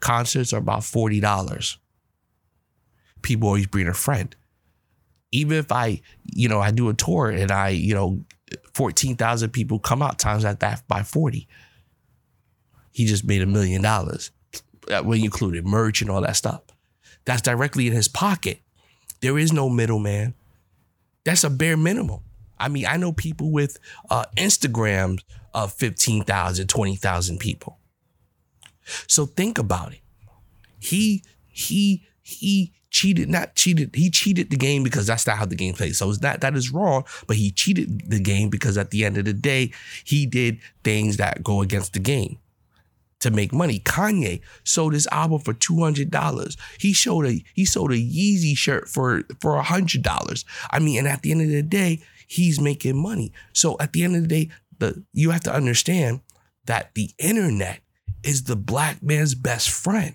Concerts 0.00 0.52
are 0.52 0.58
about 0.58 0.80
$40. 0.80 1.76
People 3.22 3.48
always 3.48 3.66
bring 3.66 3.86
a 3.86 3.94
friend. 3.94 4.34
Even 5.32 5.58
if 5.58 5.70
I, 5.70 6.00
you 6.24 6.48
know, 6.48 6.60
I 6.60 6.72
do 6.72 6.88
a 6.88 6.94
tour 6.94 7.30
and 7.30 7.52
I, 7.52 7.68
you 7.68 7.94
know, 7.94 8.24
14,000 8.74 9.50
people 9.50 9.78
come 9.78 10.02
out 10.02 10.18
times 10.18 10.44
at 10.44 10.60
that 10.60 10.88
by 10.88 11.02
40. 11.02 11.46
He 12.90 13.04
just 13.04 13.24
made 13.24 13.42
a 13.42 13.46
million 13.46 13.82
dollars 13.82 14.32
when 15.04 15.18
you 15.18 15.24
included 15.24 15.66
merch 15.66 16.02
and 16.02 16.10
all 16.10 16.20
that 16.22 16.36
stuff. 16.36 16.62
That's 17.24 17.42
directly 17.42 17.86
in 17.86 17.92
his 17.92 18.08
pocket. 18.08 18.60
There 19.20 19.38
is 19.38 19.52
no 19.52 19.68
middleman. 19.68 20.34
That's 21.24 21.44
a 21.44 21.50
bare 21.50 21.76
minimum. 21.76 22.20
I 22.58 22.68
mean, 22.68 22.86
I 22.86 22.96
know 22.96 23.12
people 23.12 23.50
with 23.50 23.78
uh, 24.10 24.24
Instagrams 24.36 25.20
of 25.54 25.72
15,000, 25.72 26.68
20,000 26.68 27.38
people. 27.38 27.78
So 29.06 29.26
think 29.26 29.58
about 29.58 29.92
it. 29.92 30.00
He 30.78 31.22
he 31.46 32.06
he 32.22 32.72
cheated, 32.90 33.28
not 33.28 33.54
cheated. 33.54 33.94
He 33.94 34.10
cheated 34.10 34.50
the 34.50 34.56
game 34.56 34.82
because 34.82 35.06
that's 35.06 35.26
not 35.26 35.36
how 35.36 35.46
the 35.46 35.56
game 35.56 35.74
plays. 35.74 35.98
So 35.98 36.08
it's 36.10 36.22
not 36.22 36.40
that 36.40 36.56
is 36.56 36.70
wrong, 36.70 37.04
but 37.26 37.36
he 37.36 37.50
cheated 37.50 38.10
the 38.10 38.20
game 38.20 38.48
because 38.48 38.78
at 38.78 38.90
the 38.90 39.04
end 39.04 39.18
of 39.18 39.26
the 39.26 39.32
day, 39.32 39.72
he 40.04 40.26
did 40.26 40.58
things 40.82 41.18
that 41.18 41.44
go 41.44 41.60
against 41.60 41.92
the 41.92 42.00
game 42.00 42.38
to 43.20 43.30
make 43.30 43.52
money. 43.52 43.78
Kanye 43.78 44.40
sold 44.64 44.94
his 44.94 45.06
album 45.12 45.40
for 45.40 45.52
two 45.52 45.80
hundred 45.80 46.10
dollars. 46.10 46.56
He 46.78 46.92
showed 46.92 47.26
a 47.26 47.44
he 47.54 47.64
sold 47.64 47.92
a 47.92 47.96
Yeezy 47.96 48.56
shirt 48.56 48.88
for 48.88 49.22
for 49.40 49.60
hundred 49.62 50.02
dollars. 50.02 50.44
I 50.70 50.78
mean, 50.78 50.98
and 50.98 51.08
at 51.08 51.22
the 51.22 51.30
end 51.30 51.42
of 51.42 51.48
the 51.48 51.62
day, 51.62 52.02
he's 52.26 52.60
making 52.60 53.00
money. 53.00 53.32
So 53.52 53.76
at 53.78 53.92
the 53.92 54.02
end 54.02 54.16
of 54.16 54.22
the 54.22 54.28
day, 54.28 54.50
the 54.78 55.04
you 55.12 55.30
have 55.30 55.42
to 55.44 55.54
understand 55.54 56.20
that 56.66 56.94
the 56.94 57.10
internet 57.18 57.80
is 58.22 58.44
the 58.44 58.56
black 58.56 59.02
man's 59.02 59.34
best 59.34 59.70
friend. 59.70 60.14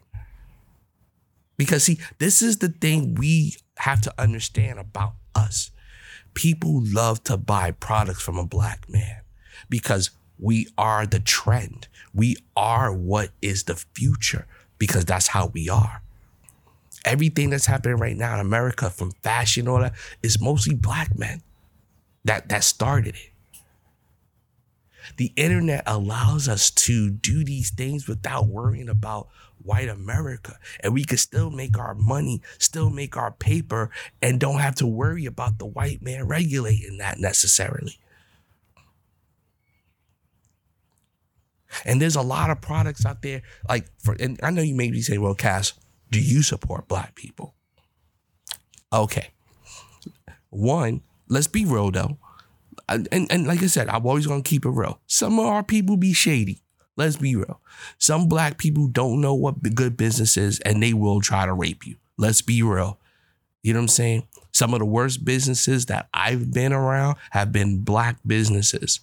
Because 1.57 1.83
see, 1.83 1.99
this 2.19 2.41
is 2.41 2.57
the 2.57 2.69
thing 2.69 3.15
we 3.15 3.55
have 3.77 4.01
to 4.01 4.13
understand 4.17 4.79
about 4.79 5.13
us. 5.33 5.71
People 6.33 6.81
love 6.83 7.23
to 7.25 7.37
buy 7.37 7.71
products 7.71 8.21
from 8.21 8.37
a 8.37 8.45
black 8.45 8.89
man 8.89 9.21
because 9.69 10.09
we 10.39 10.67
are 10.77 11.05
the 11.05 11.19
trend. 11.19 11.87
We 12.13 12.37
are 12.55 12.93
what 12.93 13.31
is 13.41 13.63
the 13.63 13.75
future 13.75 14.47
because 14.77 15.05
that's 15.05 15.27
how 15.27 15.47
we 15.47 15.69
are. 15.69 16.01
Everything 17.03 17.51
that's 17.51 17.67
happening 17.67 17.97
right 17.97 18.17
now 18.17 18.33
in 18.33 18.39
America, 18.39 18.89
from 18.89 19.11
fashion, 19.23 19.67
all 19.67 19.79
that, 19.79 19.93
is 20.23 20.41
mostly 20.41 20.73
black 20.75 21.17
men 21.17 21.41
that 22.23 22.49
that 22.49 22.63
started 22.63 23.15
it. 23.15 23.31
The 25.17 25.31
internet 25.35 25.83
allows 25.85 26.49
us 26.49 26.71
to 26.71 27.11
do 27.11 27.43
these 27.43 27.69
things 27.69 28.07
without 28.07 28.47
worrying 28.47 28.89
about 28.89 29.27
white 29.63 29.87
America. 29.87 30.57
And 30.81 30.93
we 30.93 31.03
can 31.03 31.17
still 31.17 31.51
make 31.51 31.77
our 31.77 31.93
money, 31.93 32.41
still 32.57 32.89
make 32.89 33.15
our 33.15 33.31
paper, 33.31 33.91
and 34.21 34.39
don't 34.39 34.59
have 34.59 34.75
to 34.75 34.87
worry 34.87 35.25
about 35.25 35.59
the 35.59 35.65
white 35.65 36.01
man 36.01 36.27
regulating 36.27 36.97
that 36.97 37.19
necessarily. 37.19 37.99
And 41.83 42.01
there's 42.01 42.15
a 42.15 42.21
lot 42.21 42.49
of 42.49 42.61
products 42.61 43.05
out 43.05 43.21
there, 43.21 43.41
like 43.67 43.87
for 43.99 44.15
and 44.19 44.39
I 44.43 44.51
know 44.51 44.61
you 44.61 44.75
may 44.75 44.91
be 44.91 45.01
saying, 45.01 45.21
well, 45.21 45.35
Cass, 45.35 45.73
do 46.11 46.21
you 46.21 46.41
support 46.41 46.87
black 46.87 47.15
people? 47.15 47.55
Okay. 48.93 49.29
One, 50.49 51.01
let's 51.27 51.47
be 51.47 51.65
real 51.65 51.91
though. 51.91 52.17
And, 52.87 53.07
and, 53.11 53.31
and 53.31 53.47
like 53.47 53.63
I 53.63 53.67
said, 53.67 53.89
I'm 53.89 54.05
always 54.05 54.27
gonna 54.27 54.43
keep 54.43 54.65
it 54.65 54.69
real. 54.69 54.99
Some 55.07 55.39
of 55.39 55.45
our 55.45 55.63
people 55.63 55.97
be 55.97 56.13
shady. 56.13 56.61
Let's 56.97 57.17
be 57.17 57.35
real. 57.35 57.59
Some 57.97 58.29
black 58.29 58.57
people 58.57 58.87
don't 58.87 59.19
know 59.19 59.33
what 59.33 59.61
good 59.75 59.97
business 59.97 60.37
is 60.37 60.59
and 60.61 60.81
they 60.81 60.93
will 60.93 61.19
try 61.19 61.45
to 61.45 61.53
rape 61.53 61.85
you. 61.85 61.97
Let's 62.17 62.41
be 62.41 62.63
real. 62.63 62.99
You 63.63 63.73
know 63.73 63.79
what 63.79 63.85
I'm 63.85 63.89
saying? 63.89 64.27
Some 64.53 64.73
of 64.73 64.79
the 64.79 64.85
worst 64.85 65.25
businesses 65.25 65.87
that 65.87 66.07
I've 66.13 66.53
been 66.53 66.71
around 66.71 67.17
have 67.31 67.51
been 67.51 67.81
black 67.81 68.17
businesses. 68.25 69.01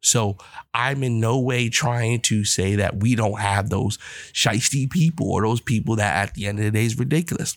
So 0.00 0.36
I'm 0.72 1.02
in 1.02 1.20
no 1.20 1.38
way 1.38 1.68
trying 1.68 2.20
to 2.22 2.44
say 2.44 2.76
that 2.76 3.00
we 3.00 3.14
don't 3.14 3.40
have 3.40 3.68
those 3.68 3.98
shisty 4.32 4.88
people 4.88 5.30
or 5.30 5.42
those 5.42 5.60
people 5.60 5.96
that 5.96 6.16
at 6.16 6.34
the 6.34 6.46
end 6.46 6.58
of 6.58 6.64
the 6.64 6.70
day 6.70 6.84
is 6.84 6.98
ridiculous. 6.98 7.56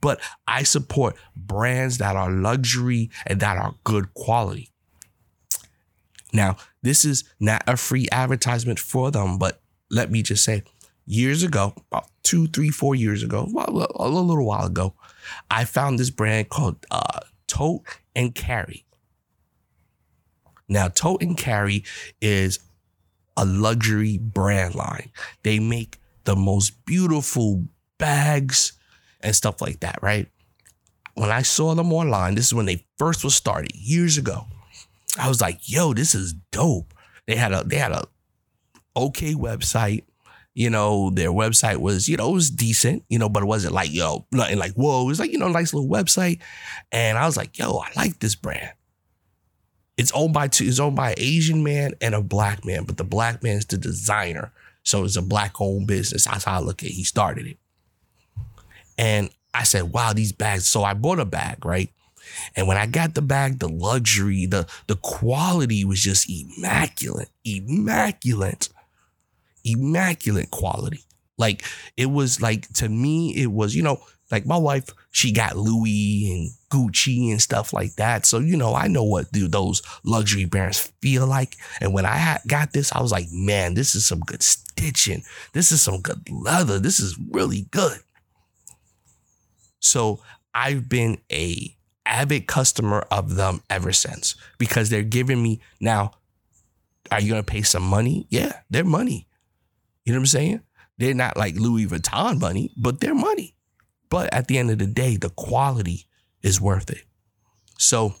But 0.00 0.20
I 0.46 0.62
support 0.62 1.16
brands 1.34 1.98
that 1.98 2.16
are 2.16 2.30
luxury 2.30 3.10
and 3.26 3.40
that 3.40 3.56
are 3.56 3.74
good 3.84 4.14
quality. 4.14 4.70
Now, 6.32 6.56
this 6.82 7.04
is 7.04 7.24
not 7.40 7.62
a 7.66 7.76
free 7.76 8.08
advertisement 8.12 8.78
for 8.78 9.10
them, 9.10 9.38
but 9.38 9.60
let 9.90 10.10
me 10.10 10.22
just 10.22 10.44
say, 10.44 10.64
years 11.06 11.42
ago, 11.42 11.74
about 11.90 12.10
two, 12.22 12.48
three, 12.48 12.70
four 12.70 12.94
years 12.94 13.22
ago, 13.22 13.48
a 13.54 14.08
little 14.08 14.44
while 14.44 14.66
ago, 14.66 14.94
I 15.50 15.64
found 15.64 15.98
this 15.98 16.10
brand 16.10 16.48
called 16.48 16.84
uh, 16.90 17.20
Tote 17.46 17.84
and 18.14 18.34
Carry. 18.34 18.85
Now, 20.68 20.88
Tote 20.88 21.22
and 21.22 21.36
Carry 21.36 21.84
is 22.20 22.58
a 23.36 23.44
luxury 23.44 24.18
brand 24.18 24.74
line. 24.74 25.10
They 25.42 25.58
make 25.58 25.98
the 26.24 26.36
most 26.36 26.84
beautiful 26.84 27.64
bags 27.98 28.72
and 29.20 29.34
stuff 29.34 29.60
like 29.60 29.80
that, 29.80 29.98
right? 30.02 30.28
When 31.14 31.30
I 31.30 31.42
saw 31.42 31.74
them 31.74 31.92
online, 31.92 32.34
this 32.34 32.46
is 32.46 32.54
when 32.54 32.66
they 32.66 32.84
first 32.98 33.24
was 33.24 33.34
started 33.34 33.74
years 33.74 34.18
ago. 34.18 34.46
I 35.18 35.28
was 35.28 35.40
like, 35.40 35.60
yo, 35.62 35.94
this 35.94 36.14
is 36.14 36.34
dope. 36.52 36.92
They 37.26 37.36
had 37.36 37.52
a 37.52 37.64
they 37.64 37.76
had 37.76 37.92
a 37.92 38.04
okay 38.96 39.34
website. 39.34 40.04
You 40.54 40.70
know, 40.70 41.10
their 41.10 41.30
website 41.30 41.76
was, 41.76 42.08
you 42.08 42.16
know, 42.16 42.30
it 42.30 42.34
was 42.34 42.50
decent, 42.50 43.04
you 43.10 43.18
know, 43.18 43.28
but 43.28 43.42
it 43.42 43.46
wasn't 43.46 43.74
like, 43.74 43.92
yo, 43.92 44.26
nothing 44.32 44.58
like, 44.58 44.72
whoa. 44.72 45.02
It 45.02 45.06
was 45.06 45.20
like, 45.20 45.30
you 45.30 45.38
know, 45.38 45.48
nice 45.48 45.74
little 45.74 45.88
website. 45.88 46.40
And 46.90 47.18
I 47.18 47.26
was 47.26 47.36
like, 47.36 47.58
yo, 47.58 47.76
I 47.76 47.90
like 47.94 48.20
this 48.20 48.34
brand. 48.34 48.70
It's 49.96 50.12
owned 50.12 50.34
by 50.34 50.48
two, 50.48 50.66
it's 50.66 50.78
owned 50.78 50.96
by 50.96 51.10
an 51.10 51.18
Asian 51.18 51.62
man 51.62 51.94
and 52.00 52.14
a 52.14 52.20
black 52.20 52.64
man, 52.64 52.84
but 52.84 52.96
the 52.96 53.04
black 53.04 53.42
man 53.42 53.56
is 53.56 53.66
the 53.66 53.78
designer. 53.78 54.52
So 54.82 55.04
it's 55.04 55.16
a 55.16 55.22
black 55.22 55.60
owned 55.60 55.86
business. 55.86 56.26
That's 56.26 56.44
how 56.44 56.58
I 56.58 56.60
look 56.60 56.82
at 56.82 56.90
it. 56.90 56.92
He 56.92 57.04
started 57.04 57.46
it. 57.46 57.58
And 58.98 59.30
I 59.52 59.64
said, 59.64 59.92
wow, 59.92 60.12
these 60.12 60.32
bags. 60.32 60.68
So 60.68 60.84
I 60.84 60.94
bought 60.94 61.18
a 61.18 61.24
bag, 61.24 61.64
right? 61.64 61.90
And 62.54 62.66
when 62.66 62.76
I 62.76 62.86
got 62.86 63.14
the 63.14 63.22
bag, 63.22 63.58
the 63.58 63.68
luxury, 63.68 64.46
the 64.46 64.66
the 64.86 64.96
quality 64.96 65.84
was 65.84 66.00
just 66.00 66.28
immaculate, 66.28 67.30
immaculate, 67.44 68.68
immaculate 69.64 70.50
quality. 70.50 71.04
Like 71.38 71.64
it 71.96 72.06
was 72.06 72.40
like 72.40 72.68
to 72.74 72.88
me, 72.88 73.30
it 73.36 73.52
was, 73.52 73.74
you 73.74 73.82
know, 73.82 74.00
like 74.30 74.46
my 74.46 74.56
wife, 74.56 74.88
she 75.10 75.32
got 75.32 75.56
Louis 75.56 76.32
and 76.32 76.50
Gucci 76.70 77.30
and 77.30 77.40
stuff 77.40 77.72
like 77.72 77.94
that. 77.94 78.26
So, 78.26 78.38
you 78.38 78.56
know, 78.56 78.74
I 78.74 78.88
know 78.88 79.04
what 79.04 79.30
do 79.32 79.48
those 79.48 79.82
luxury 80.04 80.44
brands 80.44 80.92
feel 81.00 81.26
like. 81.26 81.56
And 81.80 81.94
when 81.94 82.06
I 82.06 82.38
got 82.46 82.72
this, 82.72 82.92
I 82.92 83.00
was 83.00 83.12
like, 83.12 83.26
man, 83.30 83.74
this 83.74 83.94
is 83.94 84.06
some 84.06 84.20
good 84.20 84.42
stitching. 84.42 85.22
This 85.52 85.70
is 85.70 85.80
some 85.80 86.00
good 86.00 86.28
leather. 86.30 86.78
This 86.78 86.98
is 87.00 87.16
really 87.30 87.68
good. 87.70 87.98
So 89.78 90.20
I've 90.54 90.88
been 90.88 91.18
a 91.30 91.76
avid 92.04 92.46
customer 92.46 93.06
of 93.10 93.36
them 93.36 93.62
ever 93.68 93.92
since 93.92 94.36
because 94.58 94.90
they're 94.90 95.02
giving 95.02 95.42
me 95.42 95.60
now. 95.80 96.12
Are 97.10 97.20
you 97.20 97.30
gonna 97.30 97.42
pay 97.42 97.62
some 97.62 97.84
money? 97.84 98.26
Yeah, 98.30 98.60
they're 98.68 98.84
money. 98.84 99.28
You 100.04 100.12
know 100.12 100.18
what 100.18 100.22
I'm 100.22 100.26
saying? 100.26 100.60
They're 100.98 101.14
not 101.14 101.36
like 101.36 101.54
Louis 101.56 101.86
Vuitton 101.86 102.40
money, 102.40 102.72
but 102.76 103.00
they're 103.00 103.14
money. 103.14 103.55
But 104.08 104.32
at 104.32 104.48
the 104.48 104.58
end 104.58 104.70
of 104.70 104.78
the 104.78 104.86
day, 104.86 105.16
the 105.16 105.30
quality 105.30 106.06
is 106.42 106.60
worth 106.60 106.90
it. 106.90 107.04
So 107.78 108.14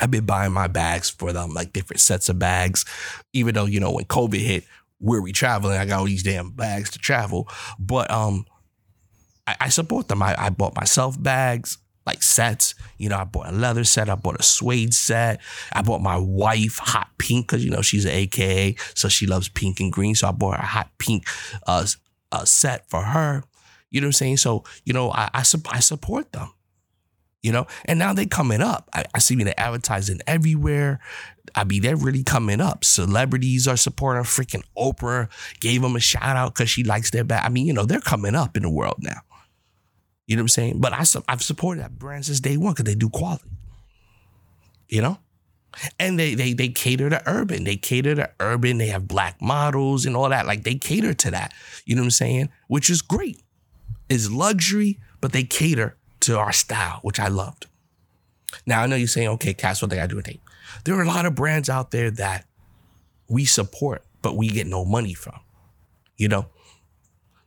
I've 0.00 0.10
been 0.10 0.26
buying 0.26 0.52
my 0.52 0.66
bags 0.66 1.10
for 1.10 1.32
them, 1.32 1.54
like 1.54 1.72
different 1.72 2.00
sets 2.00 2.28
of 2.28 2.38
bags. 2.38 2.84
Even 3.32 3.54
though, 3.54 3.66
you 3.66 3.80
know, 3.80 3.92
when 3.92 4.04
COVID 4.04 4.40
hit, 4.40 4.64
where 4.98 5.22
we 5.22 5.32
traveling, 5.32 5.78
I 5.78 5.84
got 5.84 6.00
all 6.00 6.06
these 6.06 6.22
damn 6.22 6.50
bags 6.50 6.90
to 6.90 6.98
travel. 6.98 7.48
But 7.78 8.10
um 8.10 8.46
I, 9.46 9.56
I 9.62 9.68
support 9.68 10.08
them. 10.08 10.22
I, 10.22 10.34
I 10.38 10.50
bought 10.50 10.74
myself 10.76 11.20
bags 11.22 11.78
like 12.06 12.22
sets. 12.22 12.74
You 12.98 13.08
know, 13.08 13.18
I 13.18 13.24
bought 13.24 13.48
a 13.48 13.52
leather 13.52 13.84
set, 13.84 14.08
I 14.08 14.14
bought 14.14 14.40
a 14.40 14.42
suede 14.42 14.94
set. 14.94 15.40
I 15.72 15.82
bought 15.82 16.00
my 16.00 16.16
wife 16.16 16.78
hot 16.78 17.08
pink 17.18 17.48
because 17.48 17.64
you 17.64 17.70
know 17.70 17.82
she's 17.82 18.04
an 18.04 18.12
AKA, 18.12 18.76
so 18.94 19.08
she 19.08 19.26
loves 19.26 19.48
pink 19.48 19.80
and 19.80 19.92
green. 19.92 20.14
So 20.14 20.28
I 20.28 20.32
bought 20.32 20.58
a 20.58 20.62
hot 20.62 20.90
pink 20.98 21.26
uh, 21.66 21.86
uh 22.32 22.44
set 22.44 22.88
for 22.88 23.02
her. 23.02 23.44
You 23.96 24.02
know 24.02 24.08
what 24.08 24.08
I'm 24.08 24.12
saying? 24.12 24.36
So 24.36 24.62
you 24.84 24.92
know, 24.92 25.10
I 25.10 25.30
I, 25.32 25.42
I 25.70 25.80
support 25.80 26.32
them. 26.32 26.52
You 27.42 27.52
know, 27.52 27.66
and 27.86 27.98
now 27.98 28.12
they 28.12 28.26
coming 28.26 28.60
up. 28.60 28.90
I, 28.92 29.06
I 29.14 29.20
see 29.20 29.36
me 29.36 29.44
they 29.44 29.54
advertising 29.56 30.20
everywhere. 30.26 31.00
I 31.54 31.64
mean, 31.64 31.80
they're 31.80 31.96
really 31.96 32.22
coming 32.22 32.60
up. 32.60 32.84
Celebrities 32.84 33.66
are 33.66 33.78
supporting 33.78 34.24
freaking 34.24 34.64
Oprah. 34.76 35.30
Gave 35.60 35.80
them 35.80 35.96
a 35.96 36.00
shout 36.00 36.36
out 36.36 36.54
because 36.54 36.68
she 36.68 36.84
likes 36.84 37.10
their 37.10 37.24
bag. 37.24 37.42
I 37.42 37.48
mean, 37.48 37.66
you 37.66 37.72
know, 37.72 37.86
they're 37.86 38.00
coming 38.00 38.34
up 38.34 38.54
in 38.54 38.64
the 38.64 38.70
world 38.70 38.96
now. 39.00 39.20
You 40.26 40.36
know 40.36 40.40
what 40.40 40.44
I'm 40.44 40.48
saying? 40.48 40.80
But 40.80 40.92
I, 40.92 41.04
I've 41.26 41.42
supported 41.42 41.82
that 41.82 41.98
brand 41.98 42.26
since 42.26 42.40
day 42.40 42.58
one 42.58 42.74
because 42.74 42.84
they 42.84 42.94
do 42.94 43.08
quality. 43.08 43.48
You 44.88 45.00
know? 45.00 45.18
And 45.98 46.18
they 46.18 46.34
they 46.34 46.52
they 46.52 46.68
cater 46.68 47.08
to 47.08 47.22
urban. 47.26 47.64
They 47.64 47.76
cater 47.76 48.14
to 48.14 48.30
urban. 48.40 48.78
They 48.78 48.88
have 48.88 49.08
black 49.08 49.40
models 49.40 50.04
and 50.04 50.16
all 50.16 50.28
that. 50.28 50.46
Like 50.46 50.64
they 50.64 50.74
cater 50.74 51.14
to 51.14 51.30
that. 51.30 51.54
You 51.84 51.94
know 51.94 52.02
what 52.02 52.06
I'm 52.06 52.10
saying? 52.10 52.48
Which 52.68 52.90
is 52.90 53.02
great. 53.02 53.40
It's 54.08 54.30
luxury, 54.30 55.00
but 55.20 55.32
they 55.32 55.44
cater 55.44 55.96
to 56.20 56.38
our 56.38 56.52
style, 56.52 57.00
which 57.02 57.18
I 57.18 57.28
loved. 57.28 57.66
Now 58.64 58.82
I 58.82 58.86
know 58.86 58.96
you're 58.96 59.08
saying, 59.08 59.28
okay, 59.28 59.54
Cass, 59.54 59.82
what 59.82 59.90
they 59.90 59.96
gotta 59.96 60.08
do 60.08 60.16
with 60.16 60.28
it? 60.28 60.40
There 60.84 60.94
are 60.96 61.02
a 61.02 61.06
lot 61.06 61.26
of 61.26 61.34
brands 61.34 61.68
out 61.68 61.90
there 61.90 62.10
that 62.12 62.46
we 63.28 63.44
support, 63.44 64.04
but 64.22 64.36
we 64.36 64.48
get 64.48 64.66
no 64.66 64.84
money 64.84 65.14
from. 65.14 65.40
You 66.16 66.28
know, 66.28 66.46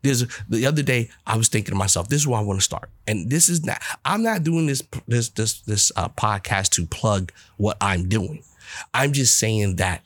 there's 0.01 0.25
the 0.47 0.65
other 0.65 0.83
day 0.83 1.09
I 1.25 1.37
was 1.37 1.49
thinking 1.49 1.73
to 1.73 1.77
myself, 1.77 2.07
this 2.07 2.21
is 2.21 2.27
where 2.27 2.39
I 2.39 2.43
want 2.43 2.59
to 2.59 2.63
start, 2.63 2.89
and 3.07 3.29
this 3.29 3.49
is 3.49 3.65
not. 3.65 3.81
I'm 4.05 4.23
not 4.23 4.43
doing 4.43 4.67
this 4.67 4.83
this 5.07 5.29
this 5.29 5.61
this 5.61 5.91
uh, 5.95 6.09
podcast 6.09 6.69
to 6.71 6.85
plug 6.85 7.31
what 7.57 7.77
I'm 7.81 8.07
doing. 8.07 8.43
I'm 8.93 9.11
just 9.11 9.37
saying 9.37 9.77
that 9.77 10.03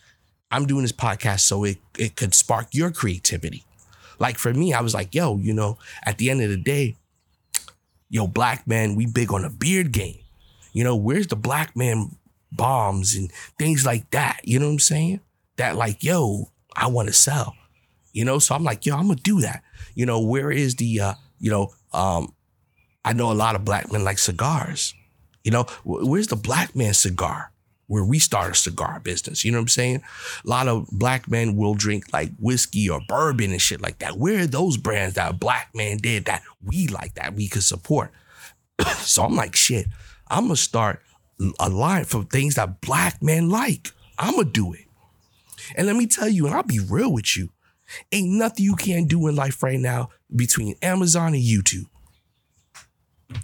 I'm 0.50 0.66
doing 0.66 0.84
this 0.84 0.92
podcast 0.92 1.42
so 1.42 1.64
it 1.64 1.78
it 1.98 2.16
could 2.16 2.34
spark 2.34 2.68
your 2.72 2.92
creativity. 2.92 3.66
Like 4.24 4.38
for 4.38 4.54
me, 4.54 4.72
I 4.72 4.80
was 4.80 4.94
like, 4.94 5.14
yo, 5.14 5.36
you 5.36 5.52
know, 5.54 5.78
at 6.06 6.18
the 6.18 6.30
end 6.30 6.42
of 6.42 6.50
the 6.50 6.56
day, 6.56 6.96
yo, 8.10 8.26
black 8.26 8.66
man, 8.66 8.96
we 8.96 9.06
big 9.06 9.34
on 9.34 9.44
a 9.44 9.50
beard 9.50 9.92
game. 9.92 10.20
You 10.72 10.86
know, 10.86 10.96
where's 10.96 11.28
the 11.28 11.36
black 11.36 11.76
man 11.76 12.16
balms 12.50 13.18
and 13.18 13.30
things 13.60 13.86
like 13.86 14.10
that? 14.12 14.40
You 14.46 14.60
know 14.60 14.68
what 14.68 14.72
I'm 14.72 14.80
saying? 14.80 15.20
That 15.58 15.76
like, 15.76 16.06
yo, 16.06 16.52
I 16.74 16.88
want 16.88 17.10
to 17.10 17.14
sell. 17.14 17.54
You 18.14 18.24
know, 18.24 18.40
so 18.40 18.56
I'm 18.56 18.64
like, 18.64 18.86
yo, 18.86 18.96
I'm 18.96 19.08
gonna 19.08 19.20
do 19.22 19.42
that. 19.42 19.62
You 19.94 20.06
know, 20.06 20.22
where 20.22 20.52
is 20.52 20.76
the, 20.76 21.02
uh, 21.02 21.14
you 21.40 21.52
know, 21.52 21.74
um, 21.92 22.34
I 23.04 23.12
know 23.12 23.30
a 23.30 23.34
lot 23.34 23.56
of 23.56 23.66
black 23.66 23.92
men 23.92 24.06
like 24.06 24.20
cigars. 24.20 24.94
You 25.44 25.52
know, 25.52 25.66
where's 25.84 26.28
the 26.28 26.38
black 26.38 26.78
man 26.78 26.94
cigar? 26.94 27.52
Where 27.88 28.04
we 28.04 28.18
start 28.18 28.52
a 28.52 28.56
cigar 28.56 29.00
business, 29.02 29.44
you 29.44 29.52
know 29.52 29.58
what 29.58 29.64
I'm 29.64 29.68
saying? 29.68 30.04
A 30.46 30.48
lot 30.48 30.68
of 30.68 30.88
black 30.92 31.30
men 31.30 31.56
will 31.56 31.76
drink 31.76 32.06
like 32.14 32.32
whiskey 32.40 32.90
or 32.90 33.02
bourbon 33.08 33.52
and 33.52 33.62
shit 33.62 33.82
like 33.82 34.00
that. 34.00 34.18
Where 34.18 34.44
are 34.44 34.48
those 34.48 34.78
brands 34.78 35.16
that 35.16 35.32
a 35.32 35.34
black 35.34 35.70
man 35.76 35.98
did 35.98 36.26
that 36.26 36.44
we 36.64 36.88
like 36.88 37.16
that 37.16 37.36
we 37.36 37.48
could 37.50 37.64
support? 37.64 38.12
so 38.98 39.24
I'm 39.24 39.36
like, 39.36 39.56
shit, 39.56 39.88
I'm 40.30 40.46
gonna 40.46 40.56
start 40.56 41.02
a 41.60 41.70
line 41.70 42.06
for 42.06 42.24
things 42.24 42.56
that 42.56 42.82
black 42.82 43.22
men 43.22 43.50
like. 43.50 43.92
I'm 44.18 44.36
gonna 44.36 44.50
do 44.50 44.74
it. 44.74 44.86
And 45.76 45.88
let 45.88 45.96
me 45.96 46.08
tell 46.08 46.28
you, 46.28 46.46
and 46.46 46.56
I'll 46.56 46.64
be 46.64 46.80
real 46.80 47.12
with 47.12 47.36
you. 47.36 47.50
Ain't 48.12 48.30
nothing 48.30 48.66
you 48.66 48.76
can't 48.76 49.08
do 49.08 49.28
in 49.28 49.36
life 49.36 49.62
right 49.62 49.80
now 49.80 50.10
between 50.34 50.76
Amazon 50.82 51.34
and 51.34 51.44
YouTube. 51.44 51.86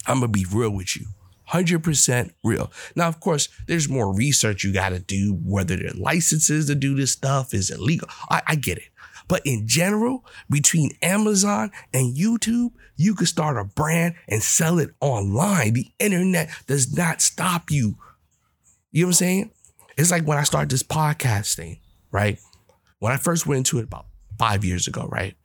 I'm 0.08 0.21
to 0.21 0.28
be 0.28 0.45
real 0.52 0.69
with 0.69 0.95
you. 0.95 1.06
100% 1.51 2.31
real. 2.43 2.71
Now, 2.95 3.07
of 3.07 3.19
course, 3.19 3.49
there's 3.67 3.89
more 3.89 4.13
research 4.13 4.63
you 4.63 4.73
got 4.73 4.89
to 4.89 4.99
do, 4.99 5.39
whether 5.43 5.75
there 5.75 5.88
are 5.88 5.97
licenses 5.97 6.67
to 6.67 6.75
do 6.75 6.95
this 6.95 7.12
stuff, 7.12 7.53
is 7.53 7.69
illegal. 7.69 8.07
I, 8.29 8.41
I 8.47 8.55
get 8.55 8.77
it. 8.77 8.89
But 9.27 9.43
in 9.45 9.67
general, 9.67 10.25
between 10.49 10.91
Amazon 11.03 11.71
and 11.93 12.17
YouTube, 12.17 12.71
you 12.97 13.13
can 13.13 13.27
start 13.27 13.57
a 13.57 13.63
brand 13.63 14.15
and 14.27 14.41
sell 14.41 14.79
it 14.79 14.89
online. 14.99 15.73
The 15.73 15.88
internet 15.99 16.49
does 16.67 16.95
not 16.95 17.21
stop 17.21 17.69
you. 17.69 17.95
You 18.91 19.03
know 19.03 19.07
what 19.07 19.09
I'm 19.09 19.13
saying? 19.13 19.51
It's 19.97 20.12
like 20.12 20.25
when 20.25 20.39
I 20.39 20.43
started 20.43 20.71
this 20.71 20.83
podcast 20.83 21.55
thing, 21.55 21.79
right? 22.12 22.39
When 22.97 23.13
I 23.13 23.17
first 23.17 23.45
went 23.45 23.59
into 23.59 23.77
it 23.77 23.83
about 23.83 24.07
five 24.39 24.65
years 24.65 24.88
ago, 24.88 25.07
right? 25.12 25.35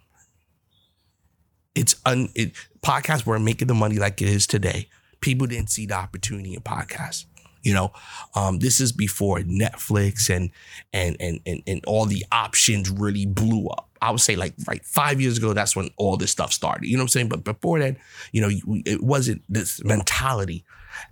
It's 1.75 1.97
un 2.07 2.31
it 2.35 2.53
podcasts 2.81 3.27
weren't 3.27 3.45
making 3.45 3.69
the 3.69 3.75
money 3.75 3.97
like 3.97 4.23
it 4.23 4.29
is 4.29 4.47
today. 4.47 4.89
People 5.25 5.47
didn't 5.47 5.71
see 5.71 5.87
the 5.87 5.95
opportunity 5.95 6.53
in 6.53 6.61
podcasts. 6.61 7.25
You 7.63 7.73
know, 7.73 7.93
um, 8.35 8.59
this 8.59 8.79
is 8.79 8.93
before 8.93 9.39
Netflix 9.39 10.29
and 10.29 10.51
and 10.93 11.17
and 11.19 11.41
and 11.47 11.63
and 11.67 11.83
all 11.87 12.05
the 12.05 12.27
options 12.31 12.91
really 12.91 13.25
blew 13.25 13.69
up. 13.69 13.89
I 14.03 14.11
would 14.11 14.21
say 14.21 14.37
like 14.37 14.53
right 14.69 14.85
five 14.85 15.19
years 15.23 15.39
ago, 15.39 15.55
that's 15.55 15.75
when 15.75 15.89
all 15.97 16.19
this 16.19 16.31
stuff 16.31 16.53
started. 16.53 16.87
You 16.87 16.99
know 16.99 17.05
what 17.05 17.05
I'm 17.05 17.09
saying? 17.09 17.29
But 17.31 17.43
before 17.43 17.79
that, 17.79 17.97
you 18.33 18.43
know, 18.43 18.51
it 18.85 19.03
wasn't 19.03 19.43
this 19.49 19.83
mentality, 19.83 20.63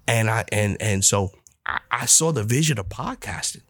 and 0.07 0.29
I 0.29 0.44
and 0.53 0.77
and 0.79 1.03
so 1.03 1.31
I, 1.64 1.81
I 1.90 2.05
saw 2.05 2.33
the 2.33 2.44
vision 2.44 2.79
of 2.79 2.90
podcasting. 2.90 3.62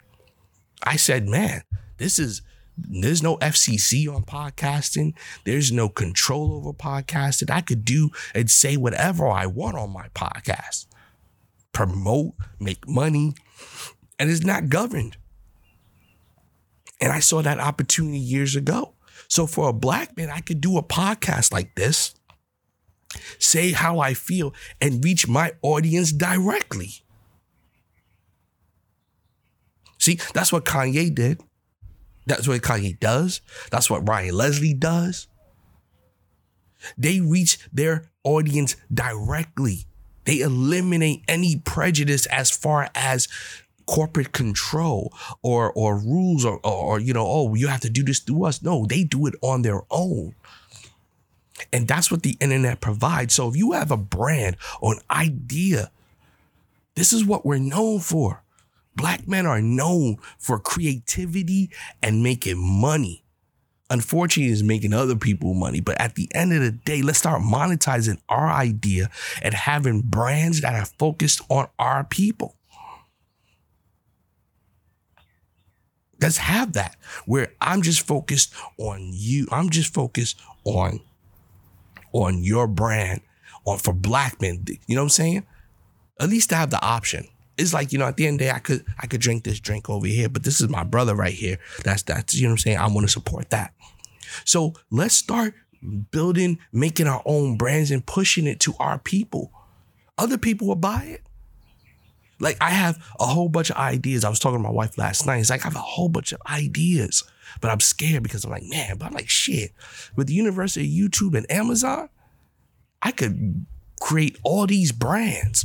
I 0.82 0.96
said, 0.96 1.28
man, 1.28 1.62
this 1.98 2.18
is 2.18 2.42
there's 2.76 3.22
no 3.22 3.36
FCC 3.38 4.12
on 4.12 4.24
podcasting. 4.24 5.14
There's 5.44 5.70
no 5.70 5.88
control 5.88 6.54
over 6.54 6.72
podcasting. 6.72 7.50
I 7.50 7.60
could 7.60 7.84
do 7.84 8.10
and 8.34 8.50
say 8.50 8.76
whatever 8.76 9.28
I 9.28 9.46
want 9.46 9.76
on 9.76 9.92
my 9.92 10.08
podcast, 10.14 10.86
promote, 11.72 12.34
make 12.58 12.88
money, 12.88 13.34
and 14.18 14.30
it's 14.30 14.44
not 14.44 14.68
governed. 14.68 15.16
And 17.00 17.12
I 17.12 17.20
saw 17.20 17.42
that 17.42 17.58
opportunity 17.58 18.18
years 18.18 18.56
ago. 18.56 18.94
So 19.28 19.46
for 19.46 19.68
a 19.68 19.72
black 19.72 20.16
man, 20.16 20.30
I 20.30 20.40
could 20.40 20.60
do 20.60 20.78
a 20.78 20.82
podcast 20.82 21.52
like 21.52 21.74
this, 21.74 22.14
say 23.38 23.72
how 23.72 23.98
I 23.98 24.14
feel, 24.14 24.54
and 24.80 25.04
reach 25.04 25.28
my 25.28 25.52
audience 25.62 26.12
directly. 26.12 27.04
See, 29.98 30.18
that's 30.34 30.52
what 30.52 30.64
Kanye 30.64 31.14
did. 31.14 31.40
That's 32.26 32.46
what 32.46 32.62
Kanye 32.62 32.98
does. 32.98 33.40
That's 33.70 33.90
what 33.90 34.08
Ryan 34.08 34.34
Leslie 34.36 34.74
does. 34.74 35.26
They 36.96 37.20
reach 37.20 37.58
their 37.72 38.10
audience 38.24 38.76
directly. 38.92 39.86
They 40.24 40.40
eliminate 40.40 41.24
any 41.26 41.56
prejudice 41.56 42.26
as 42.26 42.50
far 42.50 42.88
as 42.94 43.28
corporate 43.86 44.32
control 44.32 45.12
or 45.42 45.72
or 45.72 45.98
rules 45.98 46.44
or, 46.44 46.60
or, 46.64 46.72
or 46.72 47.00
you 47.00 47.12
know 47.12 47.26
oh 47.26 47.52
you 47.54 47.66
have 47.66 47.80
to 47.80 47.90
do 47.90 48.04
this 48.04 48.20
through 48.20 48.44
us 48.44 48.62
no 48.62 48.86
they 48.86 49.02
do 49.02 49.26
it 49.26 49.34
on 49.42 49.62
their 49.62 49.80
own 49.90 50.34
and 51.72 51.88
that's 51.88 52.08
what 52.08 52.22
the 52.22 52.36
internet 52.40 52.80
provides 52.80 53.34
so 53.34 53.48
if 53.48 53.56
you 53.56 53.72
have 53.72 53.90
a 53.90 53.96
brand 53.96 54.56
or 54.80 54.94
an 54.94 55.00
idea 55.10 55.90
this 56.94 57.12
is 57.12 57.24
what 57.24 57.44
we're 57.44 57.58
known 57.58 57.98
for 57.98 58.41
Black 58.94 59.26
men 59.26 59.46
are 59.46 59.62
known 59.62 60.16
for 60.38 60.58
creativity 60.58 61.70
and 62.02 62.22
making 62.22 62.58
money. 62.58 63.24
Unfortunately, 63.90 64.52
is 64.52 64.62
making 64.62 64.94
other 64.94 65.16
people 65.16 65.54
money. 65.54 65.80
But 65.80 66.00
at 66.00 66.14
the 66.14 66.28
end 66.34 66.52
of 66.52 66.62
the 66.62 66.70
day, 66.70 67.02
let's 67.02 67.18
start 67.18 67.42
monetizing 67.42 68.18
our 68.28 68.50
idea 68.50 69.10
and 69.42 69.54
having 69.54 70.00
brands 70.00 70.62
that 70.62 70.74
are 70.74 70.86
focused 70.86 71.42
on 71.50 71.68
our 71.78 72.04
people. 72.04 72.56
Let's 76.20 76.38
have 76.38 76.74
that 76.74 76.96
where 77.26 77.52
I'm 77.60 77.82
just 77.82 78.06
focused 78.06 78.54
on 78.78 79.10
you. 79.12 79.46
I'm 79.50 79.70
just 79.70 79.92
focused 79.92 80.40
on 80.64 81.00
on 82.12 82.44
your 82.44 82.68
brand 82.68 83.22
on 83.66 83.78
for 83.78 83.92
black 83.92 84.40
men. 84.40 84.64
You 84.86 84.94
know 84.94 85.02
what 85.02 85.06
I'm 85.06 85.10
saying? 85.10 85.46
At 86.20 86.28
least 86.28 86.52
I 86.52 86.56
have 86.56 86.70
the 86.70 86.82
option 86.82 87.26
it's 87.62 87.72
like 87.72 87.92
you 87.92 87.98
know 87.98 88.06
at 88.06 88.16
the 88.16 88.26
end 88.26 88.34
of 88.34 88.38
the 88.40 88.44
day 88.46 88.50
I 88.50 88.58
could 88.58 88.84
I 89.00 89.06
could 89.06 89.20
drink 89.20 89.44
this 89.44 89.60
drink 89.60 89.88
over 89.88 90.06
here, 90.06 90.28
but 90.28 90.42
this 90.42 90.60
is 90.60 90.68
my 90.68 90.84
brother 90.84 91.14
right 91.14 91.34
here. 91.34 91.58
That's 91.84 92.02
that's 92.02 92.34
you 92.34 92.42
know 92.42 92.50
what 92.50 92.52
I'm 92.52 92.58
saying. 92.58 92.78
I 92.78 92.86
want 92.88 93.06
to 93.06 93.12
support 93.12 93.50
that. 93.50 93.72
So 94.44 94.74
let's 94.90 95.14
start 95.14 95.54
building, 96.10 96.58
making 96.72 97.06
our 97.06 97.22
own 97.24 97.56
brands 97.56 97.90
and 97.90 98.04
pushing 98.04 98.46
it 98.46 98.60
to 98.60 98.74
our 98.78 98.98
people. 98.98 99.52
Other 100.18 100.38
people 100.38 100.68
will 100.68 100.76
buy 100.76 101.04
it. 101.04 101.22
Like 102.40 102.56
I 102.60 102.70
have 102.70 102.98
a 103.20 103.26
whole 103.26 103.48
bunch 103.48 103.70
of 103.70 103.76
ideas. 103.76 104.24
I 104.24 104.28
was 104.28 104.38
talking 104.38 104.58
to 104.58 104.62
my 104.62 104.70
wife 104.70 104.98
last 104.98 105.26
night. 105.26 105.38
It's 105.38 105.50
like 105.50 105.62
I 105.62 105.68
have 105.68 105.76
a 105.76 105.80
whole 105.80 106.08
bunch 106.08 106.32
of 106.32 106.40
ideas, 106.50 107.22
but 107.60 107.70
I'm 107.70 107.80
scared 107.80 108.22
because 108.22 108.44
I'm 108.44 108.50
like, 108.50 108.64
man, 108.64 108.96
but 108.98 109.06
I'm 109.06 109.14
like, 109.14 109.28
shit. 109.28 109.72
With 110.16 110.26
the 110.26 110.34
University 110.34 110.84
of 110.84 111.10
YouTube 111.10 111.36
and 111.36 111.50
Amazon, 111.50 112.08
I 113.00 113.12
could 113.12 113.66
create 114.00 114.38
all 114.42 114.66
these 114.66 114.90
brands 114.90 115.64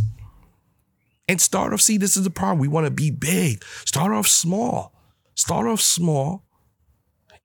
and 1.28 1.42
start 1.42 1.74
off. 1.74 1.82
See, 1.82 1.98
this 1.98 2.18
is 2.18 2.24
the 2.24 2.30
problem. 2.30 2.60
We 2.60 2.68
want 2.68 2.86
to 2.86 2.92
be 2.92 3.12
big. 3.12 3.64
Start 3.86 4.12
off 4.12 4.28
small. 4.28 4.94
Start 5.36 5.68
off 5.68 5.82
small 5.82 6.46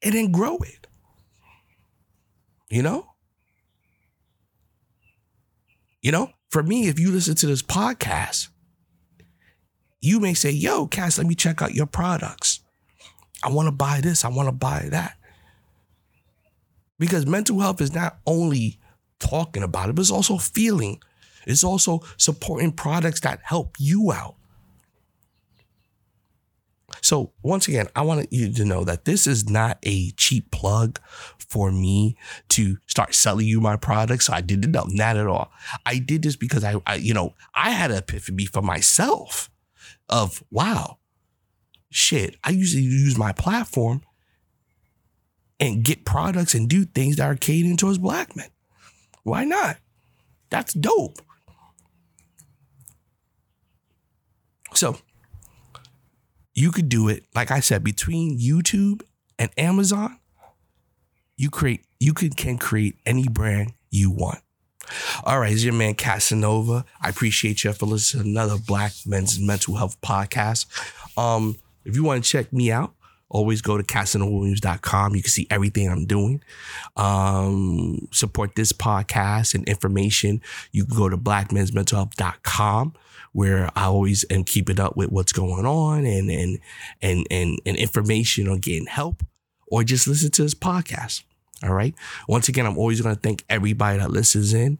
and 0.02 0.14
then 0.14 0.32
grow 0.32 0.58
it. 0.58 0.86
You 2.70 2.82
know? 2.82 3.08
You 6.00 6.10
know, 6.10 6.30
for 6.50 6.62
me, 6.62 6.88
if 6.88 6.98
you 6.98 7.10
listen 7.10 7.34
to 7.36 7.46
this 7.46 7.62
podcast, 7.62 8.48
you 10.00 10.18
may 10.18 10.34
say, 10.34 10.50
yo, 10.50 10.86
Cass, 10.86 11.16
let 11.16 11.26
me 11.26 11.34
check 11.34 11.62
out 11.62 11.74
your 11.74 11.86
products. 11.86 12.60
I 13.44 13.50
want 13.50 13.68
to 13.68 13.72
buy 13.72 14.00
this. 14.00 14.24
I 14.24 14.28
want 14.28 14.48
to 14.48 14.52
buy 14.52 14.88
that. 14.90 15.16
Because 16.98 17.26
mental 17.26 17.60
health 17.60 17.80
is 17.80 17.94
not 17.94 18.18
only 18.26 18.80
talking 19.20 19.62
about 19.62 19.88
it, 19.90 19.94
but 19.94 20.02
it's 20.02 20.10
also 20.10 20.38
feeling. 20.38 21.00
It's 21.46 21.64
also 21.64 22.00
supporting 22.16 22.72
products 22.72 23.20
that 23.20 23.40
help 23.42 23.76
you 23.78 24.12
out. 24.12 24.36
So, 27.00 27.32
once 27.42 27.68
again, 27.68 27.88
I 27.96 28.02
want 28.02 28.32
you 28.32 28.52
to 28.52 28.64
know 28.64 28.84
that 28.84 29.06
this 29.06 29.26
is 29.26 29.48
not 29.48 29.78
a 29.82 30.10
cheap 30.12 30.50
plug 30.50 31.00
for 31.38 31.72
me 31.72 32.16
to 32.50 32.78
start 32.86 33.14
selling 33.14 33.46
you 33.46 33.60
my 33.60 33.76
products. 33.76 34.26
So 34.26 34.32
I 34.32 34.40
didn't 34.40 34.72
know, 34.72 34.86
not 34.88 35.16
at 35.16 35.26
all. 35.26 35.50
I 35.84 35.98
did 35.98 36.22
this 36.22 36.36
because 36.36 36.64
I, 36.64 36.76
I, 36.86 36.96
you 36.96 37.12
know, 37.12 37.34
I 37.54 37.70
had 37.70 37.90
an 37.90 37.98
epiphany 37.98 38.46
for 38.46 38.62
myself 38.62 39.50
of 40.08 40.42
wow, 40.50 40.98
shit. 41.90 42.36
I 42.44 42.50
usually 42.50 42.82
use 42.82 43.18
my 43.18 43.32
platform 43.32 44.02
and 45.60 45.84
get 45.84 46.04
products 46.04 46.54
and 46.54 46.68
do 46.68 46.84
things 46.84 47.16
that 47.16 47.24
are 47.24 47.36
catering 47.36 47.76
towards 47.76 47.98
black 47.98 48.34
men. 48.34 48.48
Why 49.22 49.44
not? 49.44 49.76
That's 50.50 50.74
dope. 50.74 51.20
So 54.82 54.96
you 56.54 56.72
could 56.72 56.88
do 56.88 57.08
it, 57.08 57.22
like 57.36 57.52
I 57.52 57.60
said, 57.60 57.84
between 57.84 58.40
YouTube 58.40 59.02
and 59.38 59.48
Amazon. 59.56 60.18
You 61.36 61.50
create, 61.50 61.84
you 62.00 62.12
can, 62.12 62.30
can 62.30 62.58
create 62.58 62.96
any 63.06 63.28
brand 63.28 63.74
you 63.90 64.10
want. 64.10 64.40
All 65.22 65.38
right, 65.38 65.52
it's 65.52 65.62
your 65.62 65.72
man 65.72 65.94
Casanova. 65.94 66.84
I 67.00 67.10
appreciate 67.10 67.62
you 67.62 67.72
for 67.72 67.86
listening 67.86 68.24
to 68.24 68.30
another 68.30 68.56
Black 68.58 68.90
Men's 69.06 69.38
Mental 69.38 69.76
Health 69.76 70.00
podcast. 70.00 70.66
Um, 71.16 71.60
if 71.84 71.94
you 71.94 72.02
want 72.02 72.24
to 72.24 72.28
check 72.28 72.52
me 72.52 72.72
out, 72.72 72.92
always 73.32 73.62
go 73.62 73.76
to 73.76 73.82
casanovawilliams.com. 73.82 75.16
You 75.16 75.22
can 75.22 75.30
see 75.30 75.46
everything 75.50 75.88
I'm 75.88 76.04
doing. 76.04 76.42
Um, 76.96 78.06
support 78.12 78.54
this 78.54 78.72
podcast 78.72 79.54
and 79.54 79.66
information. 79.66 80.40
You 80.70 80.84
can 80.84 80.96
go 80.96 81.08
to 81.08 81.16
blackmensmentalhealth.com 81.16 82.94
where 83.32 83.70
I 83.74 83.84
always 83.84 84.26
am 84.30 84.44
keeping 84.44 84.78
up 84.78 84.96
with 84.96 85.10
what's 85.10 85.32
going 85.32 85.64
on 85.64 86.04
and 86.04 86.30
and 86.30 86.58
and 87.00 87.26
and, 87.30 87.58
and 87.64 87.76
information 87.76 88.46
on 88.46 88.58
getting 88.58 88.86
help 88.86 89.24
or 89.66 89.82
just 89.82 90.06
listen 90.06 90.30
to 90.32 90.42
this 90.42 90.54
podcast. 90.54 91.24
All 91.62 91.72
right. 91.72 91.94
Once 92.28 92.48
again, 92.48 92.66
I'm 92.66 92.76
always 92.76 93.00
going 93.00 93.14
to 93.14 93.20
thank 93.20 93.44
everybody 93.48 93.98
that 93.98 94.10
listens 94.10 94.52
in 94.52 94.78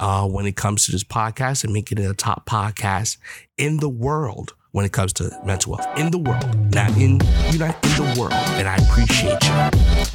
uh, 0.00 0.26
when 0.26 0.46
it 0.46 0.56
comes 0.56 0.86
to 0.86 0.92
this 0.92 1.04
podcast 1.04 1.62
and 1.62 1.72
making 1.72 1.98
it 1.98 2.10
a 2.10 2.14
top 2.14 2.46
podcast 2.46 3.18
in 3.56 3.76
the 3.76 3.88
world 3.88 4.54
when 4.72 4.84
it 4.86 4.92
comes 4.92 5.12
to 5.12 5.30
mental 5.44 5.76
health 5.76 5.98
in 5.98 6.10
the 6.10 6.18
world, 6.18 6.74
not 6.74 6.90
in 6.96 7.20
you 7.50 7.58
not 7.58 7.76
in 7.84 7.90
the 7.96 8.16
world. 8.18 8.32
And 8.32 8.66
I 8.68 8.76
appreciate 8.76 9.42
you. 9.44 9.52